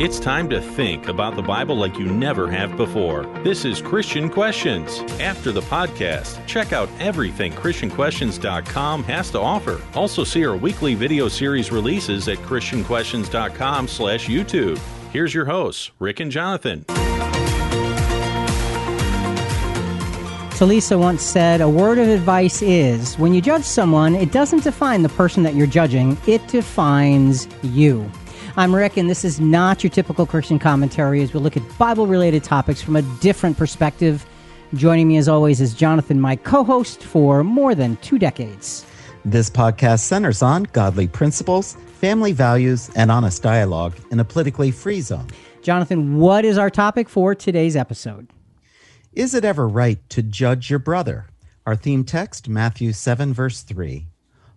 [0.00, 3.26] It's time to think about the Bible like you never have before.
[3.44, 4.98] This is Christian Questions.
[5.20, 9.80] After the podcast, check out everything ChristianQuestions.com has to offer.
[9.94, 14.78] Also see our weekly video series releases at ChristianQuestions.com slash YouTube.
[15.12, 16.84] Here's your hosts, Rick and Jonathan.
[20.56, 24.64] So Lisa once said, a word of advice is when you judge someone, it doesn't
[24.64, 28.10] define the person that you're judging, it defines you.
[28.56, 32.06] I'm Rick, and this is not your typical Christian commentary as we look at Bible
[32.06, 34.24] related topics from a different perspective.
[34.74, 38.86] Joining me, as always, is Jonathan, my co host for more than two decades.
[39.24, 45.00] This podcast centers on godly principles, family values, and honest dialogue in a politically free
[45.00, 45.26] zone.
[45.62, 48.28] Jonathan, what is our topic for today's episode?
[49.14, 51.26] Is it ever right to judge your brother?
[51.66, 54.06] Our theme text, Matthew 7, verse 3.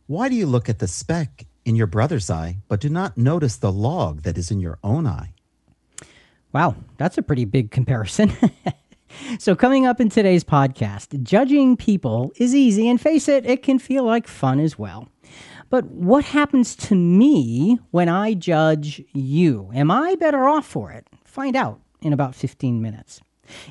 [0.05, 3.57] Why do you look at the speck in your brother's eye, but do not notice
[3.57, 5.34] the log that is in your own eye.
[6.53, 8.32] Wow, that's a pretty big comparison.
[9.40, 13.79] so, coming up in today's podcast, judging people is easy, and face it, it can
[13.79, 15.09] feel like fun as well.
[15.70, 19.70] But what happens to me when I judge you?
[19.74, 21.05] Am I better off for it?
[21.26, 23.20] Find out in about 15 minutes.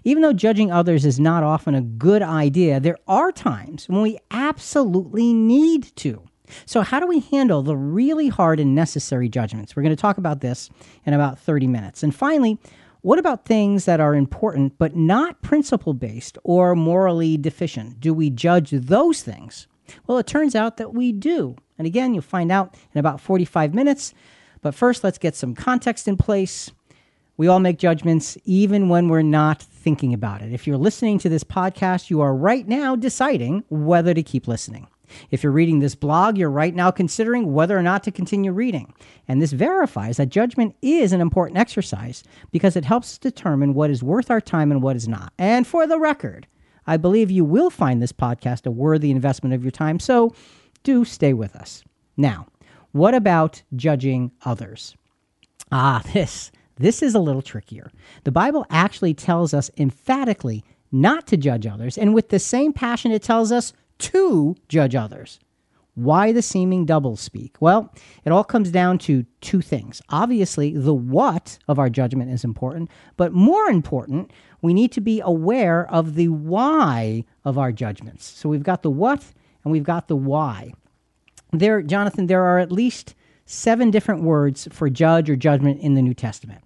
[0.05, 4.19] Even though judging others is not often a good idea, there are times when we
[4.31, 6.23] absolutely need to.
[6.65, 9.75] So, how do we handle the really hard and necessary judgments?
[9.75, 10.71] We're going to talk about this
[11.05, 12.03] in about 30 minutes.
[12.03, 12.59] And finally,
[13.03, 18.01] what about things that are important but not principle based or morally deficient?
[18.01, 19.69] Do we judge those things?
[20.07, 21.57] Well, it turns out that we do.
[21.79, 24.13] And again, you'll find out in about 45 minutes.
[24.61, 26.71] But first, let's get some context in place.
[27.37, 30.53] We all make judgments even when we're not thinking about it.
[30.53, 34.89] If you're listening to this podcast, you are right now deciding whether to keep listening.
[35.31, 38.93] If you're reading this blog, you're right now considering whether or not to continue reading.
[39.29, 44.03] And this verifies that judgment is an important exercise because it helps determine what is
[44.03, 45.33] worth our time and what is not.
[45.39, 46.47] And for the record,
[46.87, 50.35] I believe you will find this podcast a worthy investment of your time, so
[50.83, 51.83] do stay with us.
[52.17, 52.47] Now,
[52.93, 54.97] what about judging others?
[55.73, 57.91] Ah, this this is a little trickier.
[58.25, 60.63] The Bible actually tells us emphatically
[60.93, 65.39] not to judge others, and with the same passion it tells us to judge others.
[65.95, 67.57] Why the seeming double speak?
[67.59, 67.91] Well,
[68.25, 70.03] it all comes down to two things.
[70.11, 74.31] Obviously, the what of our judgment is important, but more important,
[74.61, 78.27] we need to be aware of the why of our judgments.
[78.27, 79.25] So we've got the what
[79.65, 80.75] and we've got the why.
[81.53, 83.15] There, Jonathan, there are at least
[83.47, 86.63] seven different words for judge or judgment in the New Testament.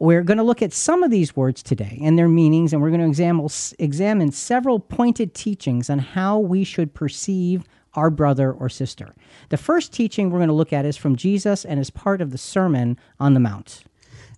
[0.00, 2.88] We're going to look at some of these words today and their meanings, and we're
[2.88, 8.70] going to examine, examine several pointed teachings on how we should perceive our brother or
[8.70, 9.14] sister.
[9.50, 12.30] The first teaching we're going to look at is from Jesus and is part of
[12.30, 13.84] the Sermon on the Mount.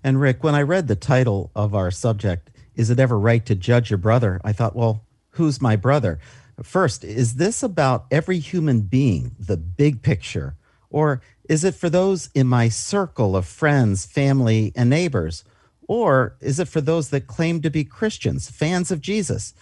[0.03, 3.55] And Rick, when I read the title of our subject, Is It Ever Right to
[3.55, 4.41] Judge Your Brother?
[4.43, 6.19] I thought, well, who's my brother?
[6.61, 10.57] First, is this about every human being, the big picture?
[10.91, 15.45] Or is it for those in my circle of friends, family, and neighbors?
[15.89, 19.55] Or is it for those that claim to be Christians, fans of Jesus?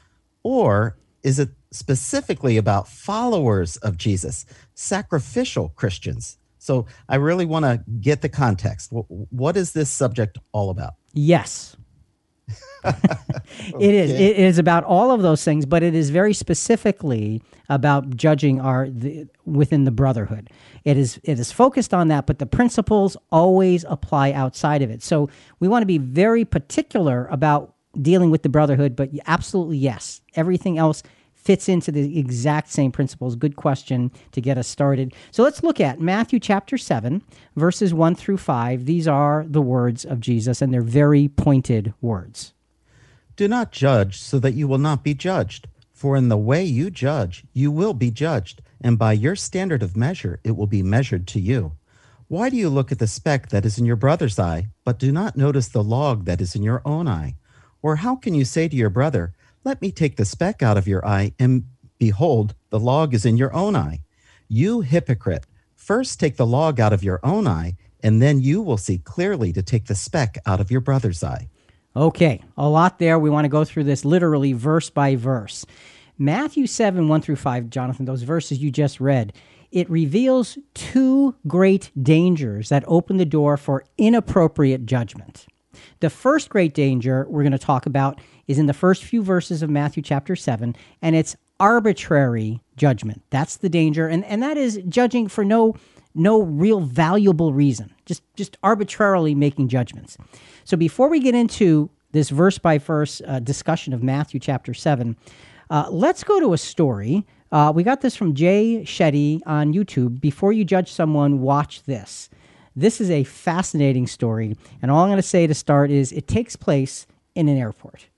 [0.42, 6.38] Or is it specifically about followers of Jesus, sacrificial Christians?
[6.58, 8.90] So I really want to get the context.
[8.90, 10.94] What is this subject all about?
[11.14, 11.76] Yes.
[13.78, 14.10] It is.
[14.10, 18.88] It is about all of those things, but it is very specifically about judging our
[18.88, 20.50] the, within the brotherhood.
[20.84, 25.02] It is it is focused on that, but the principles always apply outside of it.
[25.02, 25.28] So
[25.58, 30.78] we want to be very particular about dealing with the brotherhood, but absolutely yes, everything
[30.78, 31.02] else
[31.42, 33.34] fits into the exact same principles.
[33.34, 35.14] Good question to get us started.
[35.30, 37.22] So let's look at Matthew chapter 7,
[37.56, 38.84] verses 1 through 5.
[38.84, 42.52] These are the words of Jesus, and they're very pointed words.
[43.36, 45.66] Do not judge so that you will not be judged.
[45.92, 49.96] For in the way you judge, you will be judged, and by your standard of
[49.96, 51.72] measure, it will be measured to you.
[52.28, 55.10] Why do you look at the speck that is in your brother's eye, but do
[55.10, 57.36] not notice the log that is in your own eye?
[57.82, 60.88] Or how can you say to your brother, Let me take the speck out of
[60.88, 61.64] your eye, and
[61.98, 64.00] behold, the log is in your own eye?
[64.48, 68.78] You hypocrite, first take the log out of your own eye, and then you will
[68.78, 71.48] see clearly to take the speck out of your brother's eye.
[71.94, 73.18] Okay, a lot there.
[73.18, 75.66] We want to go through this literally verse by verse.
[76.16, 79.34] Matthew 7, 1 through 5, Jonathan, those verses you just read,
[79.70, 85.46] it reveals two great dangers that open the door for inappropriate judgment.
[86.00, 89.62] The first great danger we're going to talk about is in the first few verses
[89.62, 93.22] of Matthew chapter 7, and it's arbitrary judgment.
[93.30, 95.76] That's the danger, and, and that is judging for no
[96.12, 100.18] no real valuable reason, just just arbitrarily making judgments.
[100.64, 105.16] So before we get into this verse by verse uh, discussion of Matthew chapter seven,
[105.70, 107.24] uh, let's go to a story.
[107.52, 110.20] Uh, we got this from Jay Shetty on YouTube.
[110.20, 112.28] Before you judge someone, watch this.
[112.74, 116.26] This is a fascinating story, and all I'm going to say to start is it
[116.26, 117.06] takes place
[117.36, 118.09] in an airport.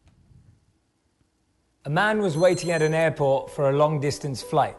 [1.84, 4.76] A man was waiting at an airport for a long distance flight.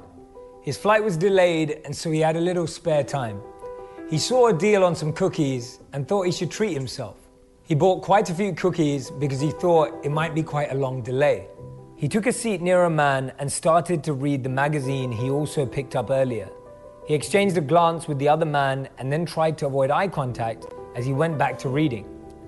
[0.62, 3.42] His flight was delayed, and so he had a little spare time.
[4.10, 7.18] He saw a deal on some cookies and thought he should treat himself.
[7.64, 11.02] He bought quite a few cookies because he thought it might be quite a long
[11.02, 11.48] delay.
[11.98, 15.66] He took a seat near a man and started to read the magazine he also
[15.66, 16.50] picked up earlier.
[17.06, 20.68] He exchanged a glance with the other man and then tried to avoid eye contact
[20.96, 22.06] as he went back to reading.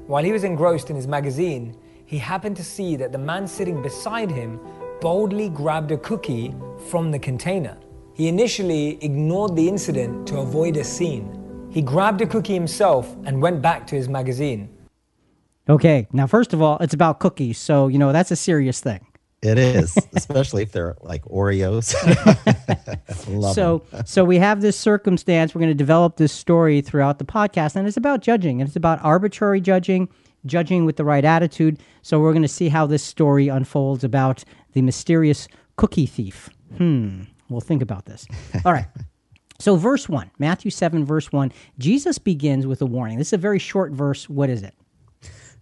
[0.07, 1.75] While he was engrossed in his magazine,
[2.05, 4.59] he happened to see that the man sitting beside him
[5.01, 6.53] boldly grabbed a cookie
[6.89, 7.77] from the container.
[8.13, 11.69] He initially ignored the incident to avoid a scene.
[11.71, 14.69] He grabbed a cookie himself and went back to his magazine.
[15.67, 19.05] Okay, now, first of all, it's about cookies, so, you know, that's a serious thing.
[19.41, 21.93] It is, especially if they're like Oreos.
[23.53, 25.53] so, so we have this circumstance.
[25.53, 28.75] We're going to develop this story throughout the podcast, and it's about judging, and it's
[28.75, 30.07] about arbitrary judging,
[30.45, 31.79] judging with the right attitude.
[32.01, 34.43] So, we're going to see how this story unfolds about
[34.73, 36.49] the mysterious cookie thief.
[36.77, 37.23] Hmm.
[37.49, 38.25] We'll think about this.
[38.65, 38.87] All right.
[39.59, 43.17] So, verse 1, Matthew 7, verse 1, Jesus begins with a warning.
[43.17, 44.27] This is a very short verse.
[44.29, 44.73] What is it?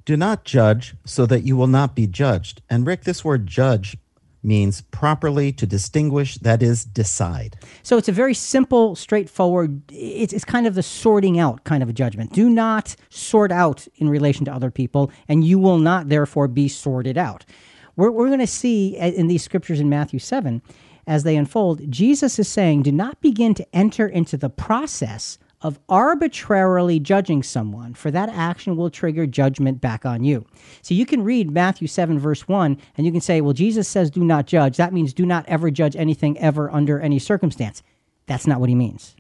[0.06, 2.62] Do not judge so that you will not be judged.
[2.70, 3.96] And Rick, this word judge
[4.44, 7.58] means properly to distinguish, that is, decide.
[7.82, 11.90] So it's a very simple, straightforward, it's, it's kind of the sorting out kind of
[11.90, 12.34] a judgment.
[12.34, 16.68] Do not sort out in relation to other people, and you will not therefore be
[16.68, 17.46] sorted out.
[17.96, 20.62] We're, we're going to see uh, in these scriptures in Matthew 7
[21.06, 25.80] as they unfold, Jesus is saying, do not begin to enter into the process of
[25.90, 30.46] arbitrarily judging someone, for that action will trigger judgment back on you.
[30.82, 34.12] So you can read Matthew 7, verse 1, and you can say, well, Jesus says,
[34.12, 34.78] do not judge.
[34.78, 37.82] That means do not ever judge anything ever under any circumstance.
[38.28, 39.16] That's not what he means.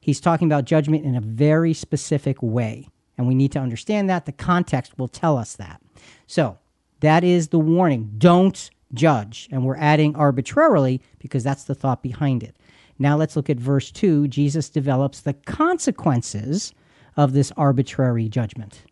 [0.00, 2.88] He's talking about judgment in a very specific way.
[3.16, 4.26] And we need to understand that.
[4.26, 5.80] The context will tell us that.
[6.26, 6.58] So
[7.00, 8.12] that is the warning.
[8.18, 9.48] Don't judge.
[9.50, 12.56] And we're adding arbitrarily because that's the thought behind it.
[12.98, 14.28] Now let's look at verse 2.
[14.28, 16.72] Jesus develops the consequences
[17.16, 18.82] of this arbitrary judgment.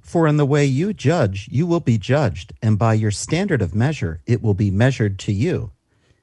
[0.00, 3.74] For in the way you judge, you will be judged, and by your standard of
[3.74, 5.72] measure, it will be measured to you.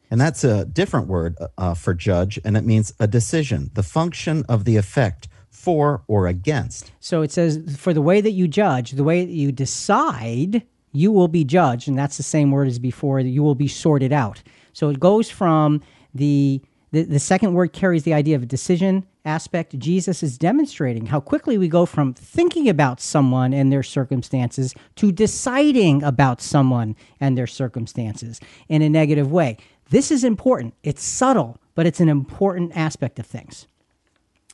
[0.09, 4.45] And that's a different word uh, for judge, and it means a decision, the function
[4.47, 6.91] of the effect for or against.
[6.99, 11.11] So it says, for the way that you judge, the way that you decide, you
[11.11, 11.87] will be judged.
[11.87, 14.43] And that's the same word as before, you will be sorted out.
[14.73, 15.81] So it goes from
[16.13, 16.61] the
[16.93, 19.77] the, the second word carries the idea of a decision aspect.
[19.79, 25.11] Jesus is demonstrating how quickly we go from thinking about someone and their circumstances to
[25.11, 29.57] deciding about someone and their circumstances in a negative way.
[29.89, 30.75] This is important.
[30.83, 33.65] It's subtle, but it's an important aspect of things.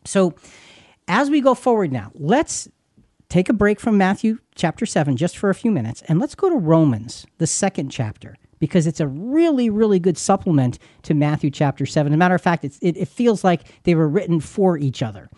[0.06, 0.34] So,
[1.10, 2.70] as we go forward now, let's
[3.28, 6.50] take a break from Matthew chapter 7 just for a few minutes and let's go
[6.50, 11.86] to Romans, the second chapter because it's a really, really good supplement to Matthew chapter
[11.86, 12.12] 7.
[12.12, 15.30] As a matter of fact, it, it feels like they were written for each other.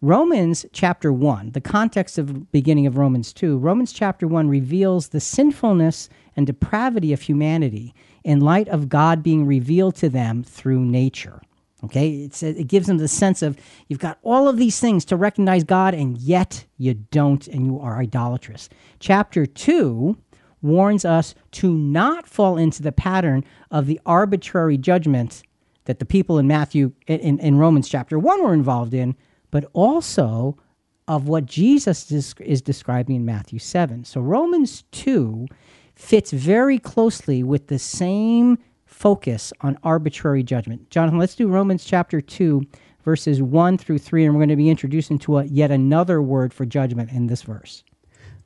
[0.00, 5.18] Romans chapter 1, the context of beginning of Romans 2, Romans chapter 1 reveals the
[5.18, 11.42] sinfulness and depravity of humanity in light of God being revealed to them through nature.
[11.84, 13.56] Okay, it's, it gives them the sense of
[13.88, 17.80] you've got all of these things to recognize God, and yet you don't, and you
[17.80, 18.68] are idolatrous.
[18.98, 20.16] Chapter 2
[20.62, 25.42] warns us to not fall into the pattern of the arbitrary judgment
[25.84, 29.16] that the people in Matthew, in, in Romans chapter 1 were involved in,
[29.50, 30.58] but also
[31.06, 34.04] of what Jesus is describing in Matthew 7.
[34.04, 35.46] So Romans 2
[35.94, 40.90] fits very closely with the same focus on arbitrary judgment.
[40.90, 42.62] Jonathan, let's do Romans chapter 2,
[43.04, 46.52] verses 1 through 3, and we're going to be introduced into a, yet another word
[46.52, 47.84] for judgment in this verse.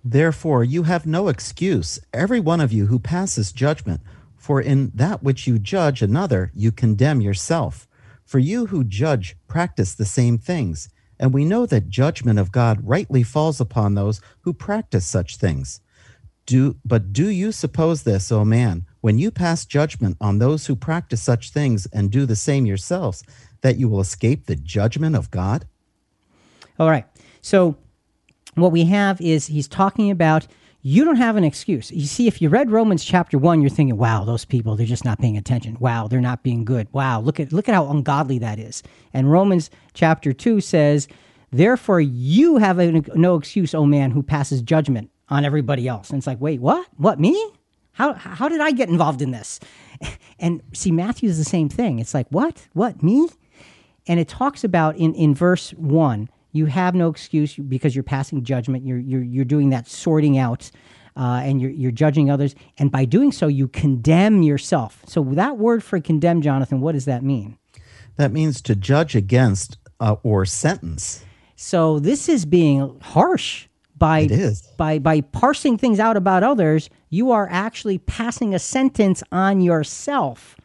[0.05, 4.01] Therefore, you have no excuse, every one of you who passes judgment,
[4.37, 7.87] for in that which you judge another, you condemn yourself.
[8.25, 10.89] For you who judge practice the same things,
[11.21, 15.81] and we know that judgment of God rightly falls upon those who practice such things.
[16.47, 20.75] Do, but do you suppose this, O man, when you pass judgment on those who
[20.75, 23.23] practice such things and do the same yourselves,
[23.61, 25.67] that you will escape the judgment of God?
[26.81, 27.07] All right.
[27.43, 27.77] So
[28.55, 30.47] what we have is he's talking about
[30.85, 31.93] you don't have an excuse.
[31.93, 35.05] You see, if you read Romans chapter one, you're thinking, wow, those people, they're just
[35.05, 35.77] not paying attention.
[35.79, 36.89] Wow, they're not being good.
[36.93, 38.83] Wow, look at look at how ungodly that is.
[39.13, 41.07] And Romans chapter two says,
[41.53, 46.11] Therefore you have a, no excuse, O man, who passes judgment on everybody else.
[46.11, 46.87] And it's like, wait, what?
[46.97, 47.53] What, me?
[47.93, 49.61] How, how did I get involved in this?
[50.39, 52.01] And see, Matthew is the same thing.
[52.01, 52.67] It's like, what?
[52.73, 53.29] What, me?
[54.09, 58.45] And it talks about in, in verse 1 you have no excuse because you're passing
[58.45, 58.87] judgment.
[58.87, 60.71] You're, you're, you're doing that sorting out
[61.17, 62.55] uh, and you're, you're judging others.
[62.79, 65.03] And by doing so, you condemn yourself.
[65.07, 67.59] So, that word for condemn, Jonathan, what does that mean?
[68.17, 71.25] That means to judge against uh, or sentence.
[71.57, 73.69] So, this is being harsh.
[73.97, 74.63] By, It is.
[74.77, 80.57] by by parsing things out about others, you are actually passing a sentence on yourself.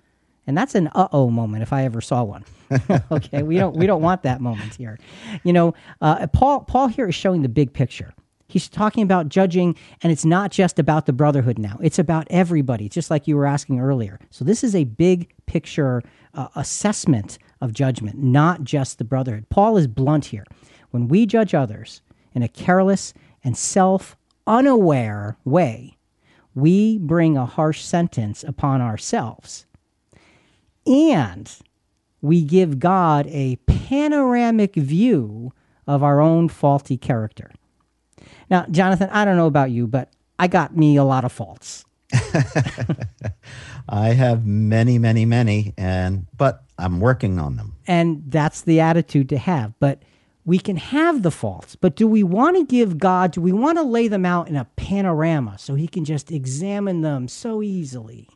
[0.48, 2.46] And that's an uh-oh moment if I ever saw one.
[3.12, 4.98] okay, we don't we don't want that moment here.
[5.44, 8.14] You know, uh, Paul Paul here is showing the big picture.
[8.50, 11.78] He's talking about judging, and it's not just about the brotherhood now.
[11.82, 14.20] It's about everybody, just like you were asking earlier.
[14.30, 16.02] So this is a big picture
[16.34, 19.50] uh, assessment of judgment, not just the brotherhood.
[19.50, 20.46] Paul is blunt here.
[20.92, 22.02] When we judge others
[22.34, 25.98] in a careless and self unaware way,
[26.56, 29.66] we bring a harsh sentence upon ourselves.
[30.86, 31.54] And
[32.22, 35.54] we give God a panoramic view
[35.86, 37.52] of our own faulty character.
[38.50, 41.86] Now, Jonathan, I don't know about you, but I got me a lot of faults.
[43.90, 47.74] I have many, many, many, and but I'm working on them.
[47.88, 49.74] And that's the attitude to have.
[49.80, 50.04] But
[50.46, 53.78] we can have the faults, but do we want to give God, do we want
[53.78, 58.30] to lay them out in a panorama so he can just examine them so easily?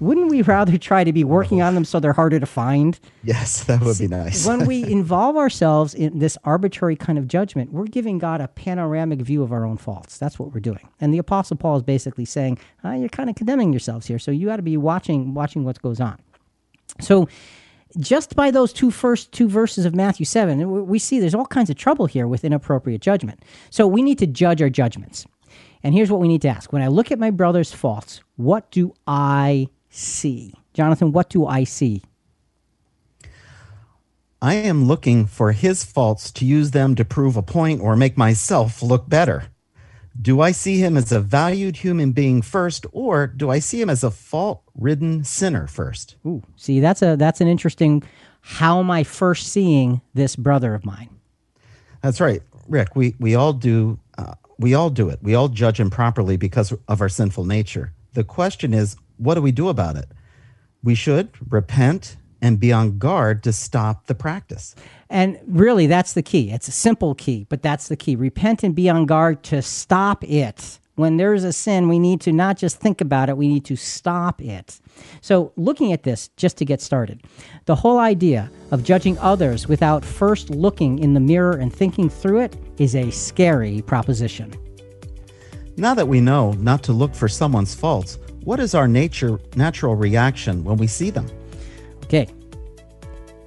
[0.00, 2.98] Wouldn't we rather try to be working on them so they're harder to find?
[3.24, 4.46] Yes, that would be nice.
[4.46, 9.20] when we involve ourselves in this arbitrary kind of judgment, we're giving God a panoramic
[9.20, 10.18] view of our own faults.
[10.18, 10.88] That's what we're doing.
[11.00, 14.18] And the Apostle Paul is basically saying, uh, you're kind of condemning yourselves here.
[14.18, 16.18] So you got to be watching, watching what goes on.
[17.00, 17.28] So
[17.98, 21.70] just by those two first two verses of Matthew 7, we see there's all kinds
[21.70, 23.42] of trouble here with inappropriate judgment.
[23.70, 25.26] So we need to judge our judgments.
[25.82, 28.70] And here's what we need to ask When I look at my brother's faults, what
[28.70, 30.54] do I see?
[30.74, 32.02] Jonathan, what do I see?
[34.40, 38.16] I am looking for his faults to use them to prove a point or make
[38.16, 39.46] myself look better.
[40.20, 43.90] Do I see him as a valued human being first, or do I see him
[43.90, 46.16] as a fault ridden sinner first?
[46.26, 48.02] Ooh, see, that's a that's an interesting.
[48.40, 51.10] How am I first seeing this brother of mine?
[52.02, 52.96] That's right, Rick.
[52.96, 55.20] We we all do uh, we all do it.
[55.22, 57.92] We all judge improperly because of our sinful nature.
[58.14, 60.06] The question is, what do we do about it?
[60.82, 64.74] We should repent and be on guard to stop the practice.
[65.10, 66.50] And really, that's the key.
[66.50, 68.16] It's a simple key, but that's the key.
[68.16, 70.78] Repent and be on guard to stop it.
[70.94, 73.76] When there's a sin, we need to not just think about it, we need to
[73.76, 74.80] stop it.
[75.20, 77.22] So, looking at this, just to get started,
[77.66, 82.40] the whole idea of judging others without first looking in the mirror and thinking through
[82.40, 84.52] it is a scary proposition.
[85.76, 89.94] Now that we know not to look for someone's faults, what is our nature natural
[89.94, 91.26] reaction when we see them?
[92.04, 92.26] Okay.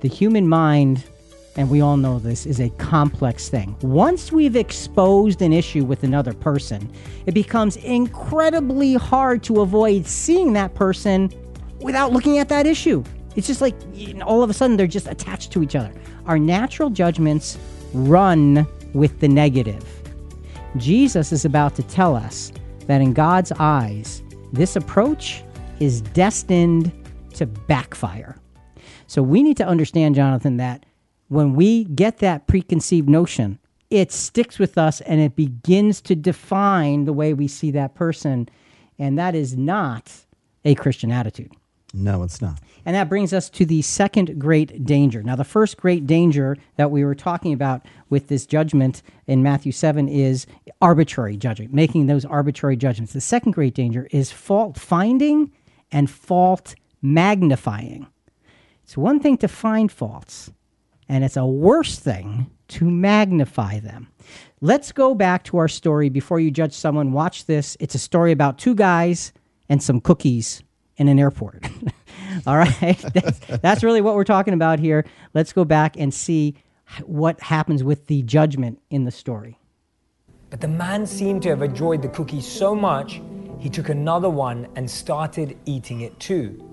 [0.01, 1.03] The human mind,
[1.55, 3.75] and we all know this, is a complex thing.
[3.81, 6.87] Once we've exposed an issue with another person,
[7.25, 11.31] it becomes incredibly hard to avoid seeing that person
[11.79, 13.03] without looking at that issue.
[13.35, 13.73] It's just like
[14.23, 15.91] all of a sudden they're just attached to each other.
[16.27, 17.57] Our natural judgments
[17.91, 19.83] run with the negative.
[20.77, 22.51] Jesus is about to tell us
[22.85, 25.43] that in God's eyes, this approach
[25.79, 26.91] is destined
[27.33, 28.37] to backfire.
[29.07, 30.85] So we need to understand, Jonathan, that
[31.27, 37.05] when we get that preconceived notion, it sticks with us and it begins to define
[37.05, 38.49] the way we see that person.
[38.97, 40.11] And that is not
[40.63, 41.51] a Christian attitude.
[41.93, 42.59] No, it's not.
[42.85, 45.21] And that brings us to the second great danger.
[45.21, 49.71] Now, the first great danger that we were talking about with this judgment in Matthew
[49.71, 50.45] 7 is
[50.81, 53.13] arbitrary judgment, making those arbitrary judgments.
[53.13, 55.51] The second great danger is fault finding
[55.91, 58.05] and fault magnifying.
[58.83, 60.51] It's one thing to find faults,
[61.09, 64.09] and it's a worse thing to magnify them.
[64.59, 67.13] Let's go back to our story before you judge someone.
[67.13, 67.75] Watch this.
[67.79, 69.33] It's a story about two guys
[69.69, 70.61] and some cookies
[70.97, 71.65] in an airport.
[72.45, 72.97] All right.
[73.13, 75.05] That's, that's, really what we're talking about here.
[75.33, 76.55] Let's go back and see
[77.05, 79.57] what happens with the judgment in the story.
[80.49, 83.21] But the man seemed to have enjoyed the cookie so much,
[83.59, 86.67] he took another one and started eating it too.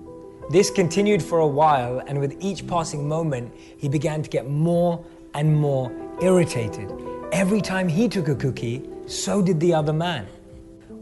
[0.49, 5.05] This continued for a while, and with each passing moment, he began to get more
[5.35, 6.91] and more irritated.
[7.31, 10.27] Every time he took a cookie, so did the other man.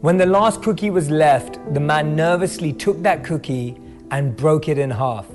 [0.02, 3.76] When the last cookie was left, the man nervously took that cookie
[4.10, 5.26] and broke it in half.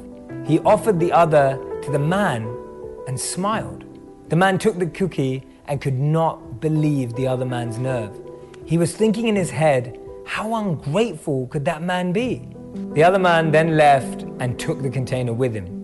[0.46, 2.46] He offered the other to the man
[3.08, 3.84] and smiled.
[4.30, 8.20] The man took the cookie and could not believe the other man's nerve.
[8.66, 12.48] He was thinking in his head, how ungrateful could that man be?
[12.94, 15.83] The other man then left and took the container with him.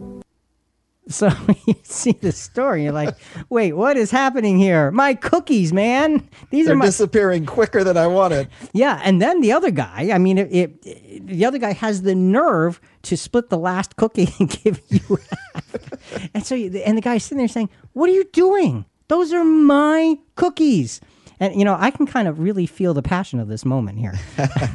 [1.09, 1.29] So
[1.65, 3.15] you see the story, you're like,
[3.49, 4.91] wait, what is happening here?
[4.91, 6.27] My cookies, man.
[6.51, 8.47] These They're are my disappearing quicker than I wanted.
[8.73, 12.15] Yeah, and then the other guy, I mean, it, it, the other guy has the
[12.15, 15.17] nerve to split the last cookie and give you
[15.53, 16.29] half.
[16.33, 18.85] and so, you, and the guy's sitting there saying, "What are you doing?
[19.07, 21.01] Those are my cookies."
[21.39, 24.13] And you know, I can kind of really feel the passion of this moment here.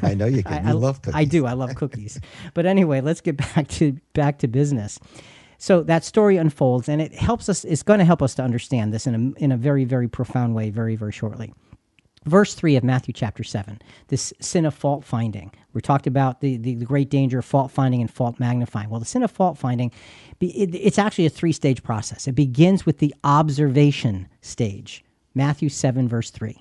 [0.03, 0.67] I know you can.
[0.67, 1.21] I, you love cookies.
[1.21, 1.47] I do.
[1.47, 2.19] I love cookies.
[2.55, 4.99] but anyway, let's get back to back to business.
[5.59, 7.65] So that story unfolds, and it helps us.
[7.65, 10.55] It's going to help us to understand this in a in a very very profound
[10.55, 11.53] way, very very shortly.
[12.25, 15.53] Verse 3 of Matthew chapter 7, this sin of fault finding.
[15.75, 18.89] We talked about the, the, the great danger of fault finding and fault magnifying.
[18.89, 19.93] Well, the sin of fault finding,
[20.41, 22.27] it, it's actually a three stage process.
[22.27, 25.05] It begins with the observation stage.
[25.35, 26.59] Matthew 7, verse 3.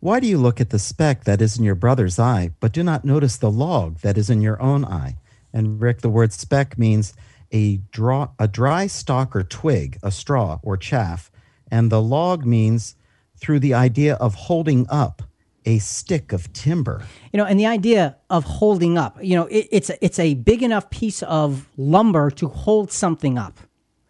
[0.00, 2.82] Why do you look at the speck that is in your brother's eye, but do
[2.82, 5.16] not notice the log that is in your own eye?
[5.52, 7.14] And Rick, the word speck means
[7.52, 11.30] a draw a dry stalk or twig, a straw or chaff,
[11.70, 12.96] and the log means
[13.36, 15.22] through the idea of holding up
[15.64, 17.04] a stick of timber.
[17.32, 20.34] You know, and the idea of holding up, you know, it, it's a, it's a
[20.34, 23.58] big enough piece of lumber to hold something up.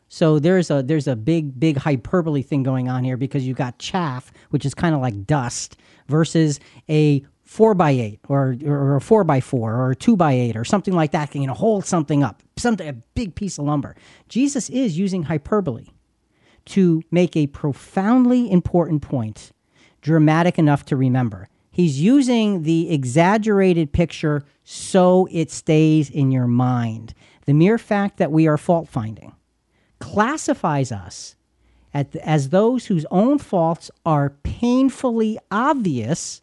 [0.08, 3.78] So there's a there's a big big hyperbole thing going on here because you've got
[3.78, 5.76] chaff, which is kind of like dust,
[6.08, 10.34] versus a four by eight or or a four by four or a two by
[10.34, 13.58] eight or something like that can you know hold something up, something a big piece
[13.58, 13.96] of lumber.
[14.28, 15.88] Jesus is using hyperbole
[16.66, 19.50] to make a profoundly important point,
[20.00, 21.48] dramatic enough to remember.
[21.72, 27.14] He's using the exaggerated picture so it stays in your mind.
[27.46, 29.34] The mere fact that we are fault finding
[29.98, 31.34] classifies us
[31.92, 36.40] at, as those whose own faults are painfully obvious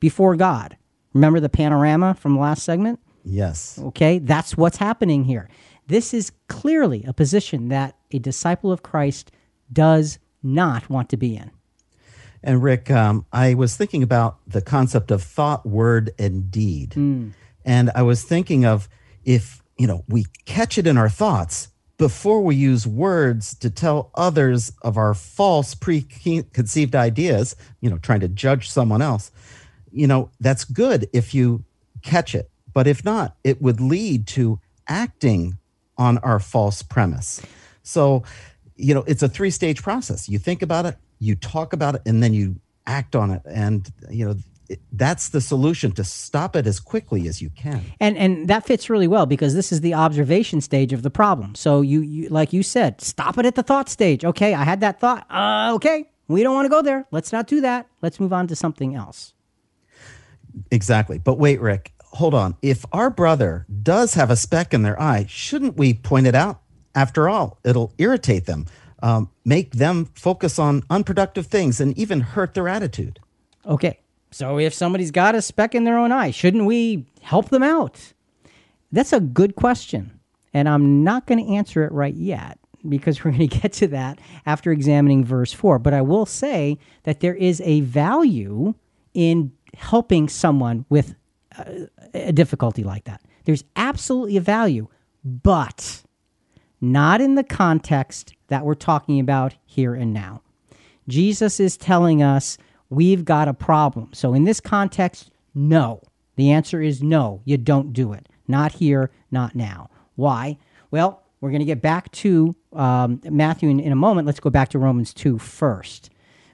[0.00, 0.76] before God.
[1.12, 3.00] Remember the panorama from the last segment?
[3.24, 3.78] Yes.
[3.78, 5.48] Okay, that's what's happening here.
[5.86, 9.30] This is clearly a position that a disciple of Christ
[9.72, 11.50] does not want to be in.
[12.42, 16.94] And Rick, um, I was thinking about the concept of thought, word, and deed.
[17.64, 18.88] And I was thinking of
[19.24, 24.10] if, you know, we catch it in our thoughts before we use words to tell
[24.14, 29.30] others of our false preconceived ideas, you know, trying to judge someone else,
[29.92, 31.64] you know, that's good if you
[32.02, 32.50] catch it.
[32.72, 35.58] But if not, it would lead to acting
[35.98, 37.42] on our false premise.
[37.82, 38.22] So,
[38.76, 40.28] you know, it's a three stage process.
[40.28, 43.42] You think about it, you talk about it, and then you act on it.
[43.44, 44.34] And, you know,
[44.92, 47.84] that's the solution to stop it as quickly as you can.
[47.98, 51.54] And and that fits really well because this is the observation stage of the problem.
[51.54, 54.24] So you, you like you said, stop it at the thought stage.
[54.24, 55.26] Okay, I had that thought.
[55.30, 57.06] Uh, okay, we don't want to go there.
[57.10, 57.88] Let's not do that.
[58.02, 59.34] Let's move on to something else.
[60.70, 61.18] Exactly.
[61.18, 62.56] But wait, Rick, hold on.
[62.62, 66.60] If our brother does have a speck in their eye, shouldn't we point it out?
[66.94, 68.66] After all, it'll irritate them,
[69.02, 73.20] um, make them focus on unproductive things, and even hurt their attitude.
[73.64, 77.62] Okay, so if somebody's got a speck in their own eye, shouldn't we help them
[77.62, 78.12] out?
[78.92, 80.18] That's a good question.
[80.52, 82.58] And I'm not going to answer it right yet
[82.88, 85.78] because we're going to get to that after examining verse 4.
[85.78, 88.74] But I will say that there is a value
[89.14, 91.14] in helping someone with
[91.58, 93.22] a, a difficulty like that.
[93.44, 94.88] There's absolutely a value,
[95.24, 96.02] but
[96.80, 100.42] not in the context that we're talking about here and now.
[101.08, 102.56] Jesus is telling us
[102.88, 104.10] we've got a problem.
[104.12, 106.02] So, in this context, no.
[106.36, 108.28] The answer is no, you don't do it.
[108.48, 109.90] Not here, not now.
[110.14, 110.58] Why?
[110.90, 114.26] Well, we're going to get back to um, Matthew in, in a moment.
[114.26, 116.10] Let's go back to Romans 2 first.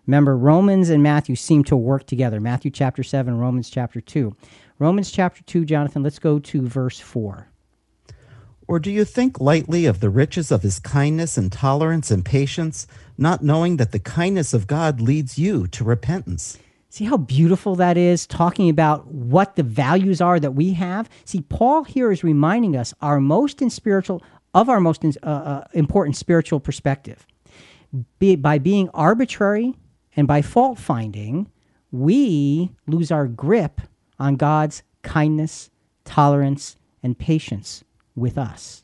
[0.06, 2.40] Remember, Romans and Matthew seem to work together.
[2.40, 4.34] Matthew chapter 7, Romans chapter 2.
[4.78, 7.48] Romans chapter 2, Jonathan, let's go to verse 4.
[8.68, 12.86] Or do you think lightly of the riches of his kindness and tolerance and patience,
[13.16, 16.58] not knowing that the kindness of God leads you to repentance?
[16.88, 21.08] See how beautiful that is, talking about what the values are that we have.
[21.24, 24.22] See, Paul here is reminding us our most in spiritual
[24.54, 27.26] of our most uh, uh, important spiritual perspective.
[28.18, 29.74] Be, by being arbitrary
[30.16, 31.50] and by fault finding,
[31.92, 33.80] we lose our grip
[34.18, 35.70] on God's kindness,
[36.04, 38.82] tolerance, and patience with us.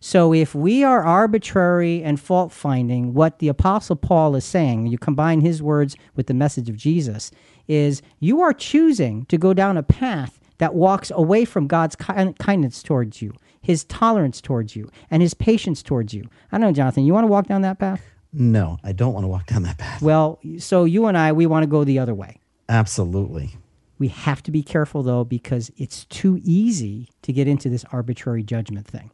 [0.00, 4.98] So if we are arbitrary and fault finding, what the Apostle Paul is saying, you
[4.98, 7.30] combine his words with the message of Jesus,
[7.68, 12.34] is you are choosing to go down a path that walks away from God's ki-
[12.38, 16.28] kindness towards you, his tolerance towards you, and his patience towards you.
[16.50, 18.02] I don't know, Jonathan, you want to walk down that path?
[18.32, 20.00] No, I don't want to walk down that path.
[20.00, 22.38] Well, so you and I, we want to go the other way.
[22.68, 23.56] Absolutely.
[23.98, 28.42] We have to be careful though, because it's too easy to get into this arbitrary
[28.42, 29.10] judgment thing.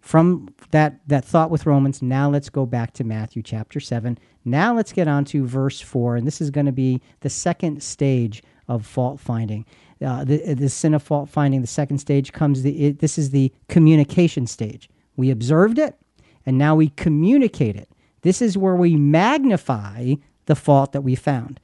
[0.00, 4.18] From that, that thought with Romans, now let's go back to Matthew chapter 7.
[4.44, 7.82] Now let's get on to verse 4, and this is going to be the second
[7.82, 9.64] stage of fault finding.
[10.04, 13.30] Uh, the, the sin of fault finding, the second stage comes, the, it, this is
[13.30, 14.90] the communication stage.
[15.16, 15.96] We observed it,
[16.44, 17.88] and now we communicate it.
[18.22, 20.14] This is where we magnify
[20.46, 21.60] the fault that we found.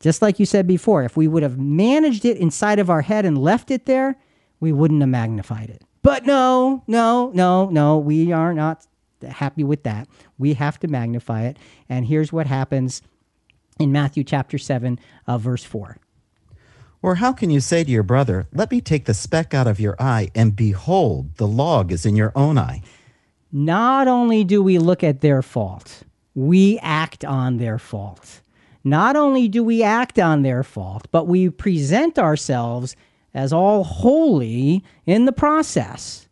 [0.00, 3.24] Just like you said before, if we would have managed it inside of our head
[3.24, 4.16] and left it there,
[4.60, 5.82] we wouldn't have magnified it.
[6.02, 8.86] But no, no, no, no, we are not
[9.28, 10.08] happy with that.
[10.38, 11.58] We have to magnify it.
[11.88, 13.02] And here's what happens
[13.78, 15.98] in Matthew chapter 7, uh, verse 4.
[17.00, 19.78] Or how can you say to your brother, Let me take the speck out of
[19.78, 22.82] your eye, and behold, the log is in your own eye?
[23.50, 26.02] Not only do we look at their fault,
[26.34, 28.42] we act on their fault.
[28.84, 32.94] Not only do we act on their fault, but we present ourselves
[33.34, 36.28] as all holy in the process.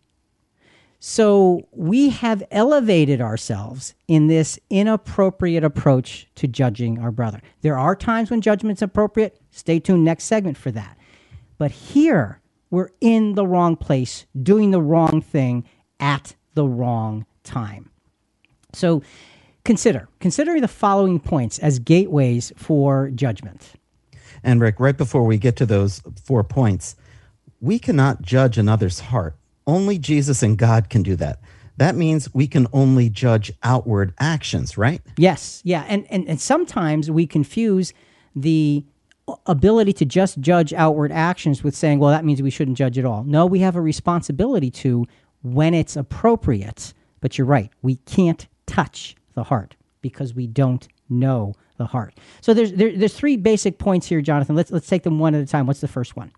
[0.98, 7.40] So we have elevated ourselves in this inappropriate approach to judging our brother.
[7.61, 9.40] There are times when judgment's appropriate.
[9.50, 10.96] Stay tuned next segment for that.
[11.59, 15.64] But here, we're in the wrong place, doing the wrong thing
[16.00, 17.90] at the wrong time.
[18.72, 19.02] So
[19.64, 23.74] consider consider the following points as gateways for judgment.
[24.42, 26.96] And Rick, right before we get to those four points,
[27.60, 29.36] we cannot judge another's heart.
[29.66, 31.40] Only Jesus and God can do that.
[31.78, 35.02] That means we can only judge outward actions, right?
[35.18, 35.84] Yes, yeah.
[35.88, 37.92] And, and, and sometimes we confuse
[38.34, 38.84] the
[39.46, 43.04] ability to just judge outward actions with saying, well, that means we shouldn't judge at
[43.04, 43.24] all.
[43.24, 45.06] No, we have a responsibility to
[45.54, 46.92] when it's appropriate.
[47.20, 52.14] But you're right, we can't touch the heart because we don't know the heart.
[52.40, 54.56] So there's there, there's three basic points here, Jonathan.
[54.56, 55.66] Let's let's take them one at a time.
[55.66, 56.32] What's the first one?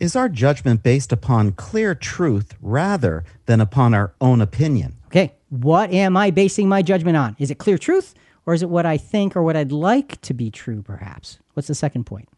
[0.00, 4.96] Is our judgment based upon clear truth rather than upon our own opinion?
[5.06, 7.36] Okay, what am I basing my judgment on?
[7.38, 8.14] Is it clear truth
[8.44, 11.38] or is it what I think or what I'd like to be true perhaps?
[11.54, 12.28] What's the second point?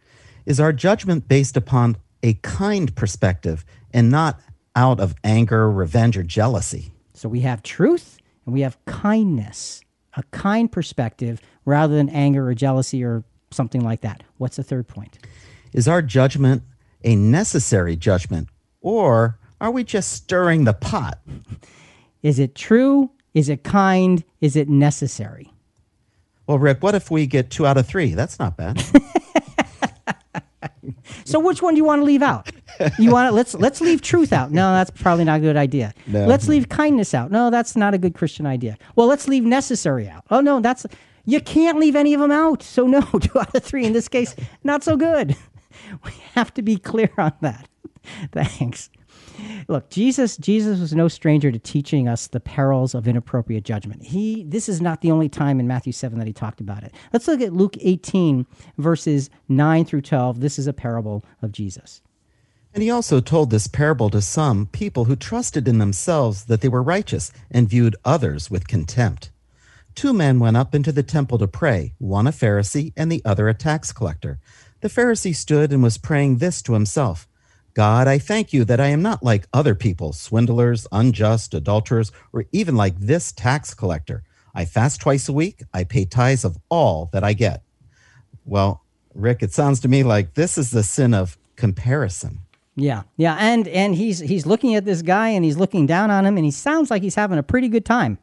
[0.44, 4.38] Is our judgment based upon a kind perspective and not
[4.76, 6.92] out of anger, revenge, or jealousy?
[7.14, 9.80] So we have truth and we have kindness,
[10.14, 14.22] a kind perspective rather than anger or jealousy or something like that.
[14.36, 15.18] What's the third point?
[15.72, 16.62] Is our judgment
[17.02, 18.48] a necessary judgment,
[18.80, 21.18] or are we just stirring the pot?
[22.22, 23.10] Is it true?
[23.34, 24.24] Is it kind?
[24.40, 25.52] Is it necessary?
[26.46, 28.14] Well, Rick, what if we get two out of three?
[28.14, 28.82] That's not bad.
[31.26, 32.48] So which one do you want to leave out?
[32.98, 34.52] You want to let's let's leave truth out.
[34.52, 35.94] No, that's probably not a good idea.
[36.06, 36.26] No.
[36.26, 37.30] Let's leave kindness out.
[37.30, 38.76] No, that's not a good Christian idea.
[38.94, 40.24] Well, let's leave necessary out.
[40.30, 40.86] Oh no, that's
[41.24, 42.62] you can't leave any of them out.
[42.62, 44.34] So no, two out of three in this case,
[44.64, 45.36] not so good.
[46.04, 47.68] We have to be clear on that.
[48.32, 48.90] Thanks.
[49.68, 54.02] Look, Jesus Jesus was no stranger to teaching us the perils of inappropriate judgment.
[54.02, 56.94] He this is not the only time in Matthew 7 that he talked about it.
[57.12, 58.46] Let's look at Luke 18
[58.78, 60.40] verses 9 through 12.
[60.40, 62.00] This is a parable of Jesus.
[62.76, 66.68] And he also told this parable to some people who trusted in themselves that they
[66.68, 69.30] were righteous and viewed others with contempt.
[69.94, 73.48] Two men went up into the temple to pray, one a Pharisee and the other
[73.48, 74.40] a tax collector.
[74.82, 77.26] The Pharisee stood and was praying this to himself
[77.72, 82.44] God, I thank you that I am not like other people, swindlers, unjust, adulterers, or
[82.52, 84.22] even like this tax collector.
[84.54, 87.62] I fast twice a week, I pay tithes of all that I get.
[88.44, 88.82] Well,
[89.14, 92.40] Rick, it sounds to me like this is the sin of comparison.
[92.76, 96.26] Yeah, yeah, and and he's he's looking at this guy and he's looking down on
[96.26, 98.18] him and he sounds like he's having a pretty good time,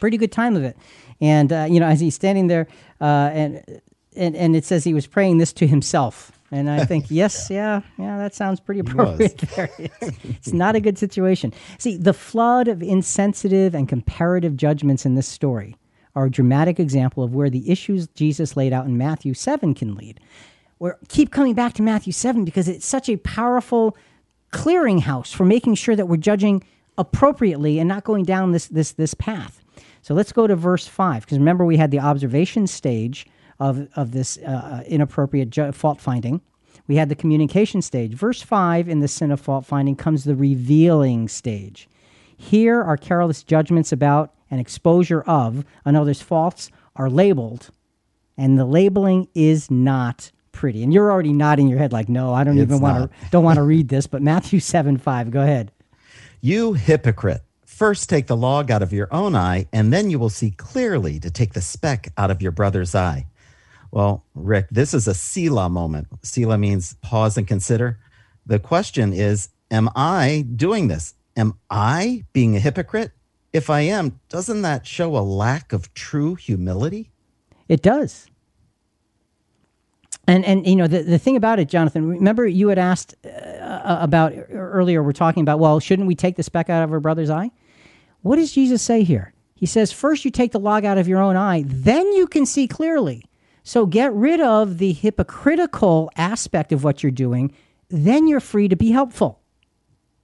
[0.00, 0.76] pretty good time of it.
[1.20, 2.66] And uh, you know, as he's standing there,
[3.00, 3.80] uh, and
[4.16, 6.32] and and it says he was praying this to himself.
[6.50, 9.70] And I think, yes, yeah, yeah, that sounds pretty appropriate there.
[9.78, 11.54] It's, it's not a good situation.
[11.78, 15.76] See, the flood of insensitive and comparative judgments in this story
[16.14, 19.94] are a dramatic example of where the issues Jesus laid out in Matthew 7 can
[19.94, 20.20] lead.
[20.82, 23.96] We're keep coming back to Matthew 7 because it's such a powerful
[24.52, 26.64] clearinghouse for making sure that we're judging
[26.98, 29.62] appropriately and not going down this this this path.
[30.00, 33.28] So let's go to verse 5 because remember we had the observation stage
[33.60, 36.40] of of this uh, inappropriate ju- fault finding.
[36.88, 38.14] We had the communication stage.
[38.14, 41.88] Verse 5 in the sin of fault finding comes the revealing stage.
[42.36, 47.70] Here, our careless judgments about and exposure of another's faults are labeled,
[48.36, 50.82] and the labeling is not pretty.
[50.82, 53.44] And you're already nodding your head like, no, I don't It's even want to don't
[53.44, 54.06] want to read this.
[54.06, 55.72] But Matthew seven five, go ahead.
[56.40, 57.42] You hypocrite.
[57.64, 61.18] First take the log out of your own eye, and then you will see clearly
[61.20, 63.26] to take the speck out of your brother's eye.
[63.90, 66.08] Well, Rick, this is a Selah moment.
[66.22, 67.98] Selah means pause and consider.
[68.46, 71.14] The question is Am I doing this?
[71.36, 73.12] Am I being a hypocrite?
[73.52, 77.10] If I am, doesn't that show a lack of true humility?
[77.68, 78.26] It does.
[80.28, 82.08] And and you know the the thing about it, Jonathan.
[82.08, 85.02] Remember you had asked uh, about earlier.
[85.02, 87.50] We're talking about well, shouldn't we take the speck out of our brother's eye?
[88.22, 89.32] What does Jesus say here?
[89.54, 92.46] He says first you take the log out of your own eye, then you can
[92.46, 93.24] see clearly.
[93.64, 97.52] So get rid of the hypocritical aspect of what you're doing,
[97.88, 99.40] then you're free to be helpful.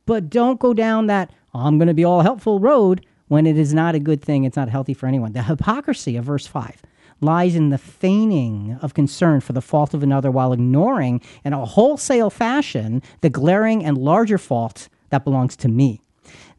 [0.06, 3.72] But don't go down that I'm going to be all helpful road when it is
[3.74, 4.44] not a good thing.
[4.44, 5.32] It's not healthy for anyone.
[5.32, 6.82] The hypocrisy of verse 5
[7.20, 11.64] lies in the feigning of concern for the fault of another while ignoring in a
[11.64, 16.00] wholesale fashion the glaring and larger fault that belongs to me.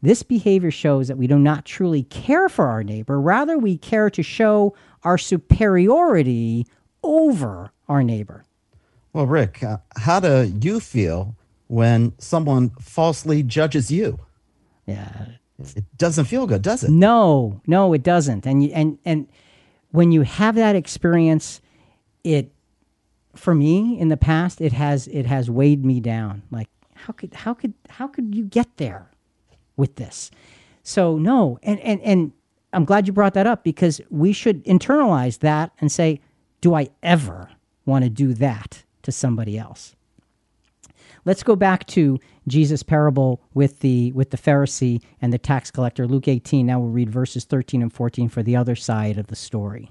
[0.02, 3.20] This behavior shows that we do not truly care for our neighbor.
[3.20, 6.66] Rather, we care to show our superiority
[7.02, 8.44] over our neighbor.
[9.12, 14.20] Well, Rick, uh, how do you feel when someone falsely judges you?
[14.86, 15.26] Yeah,
[15.58, 16.90] It doesn't feel good, does it?
[16.90, 18.46] No, no, it doesn't.
[18.46, 19.28] And and and
[19.90, 21.60] when you have that experience,
[22.24, 22.52] it
[23.34, 26.42] for me in the past it has it has weighed me down.
[26.50, 29.10] Like how could how could how could you get there
[29.76, 30.30] with this?
[30.82, 32.32] So no, and and and
[32.72, 36.20] I'm glad you brought that up because we should internalize that and say,
[36.60, 37.50] do I ever
[37.84, 39.96] want to do that to somebody else?
[41.24, 46.06] Let's go back to Jesus' parable with the with the Pharisee and the tax collector,
[46.06, 46.66] Luke 18.
[46.66, 49.90] Now we'll read verses 13 and 14 for the other side of the story.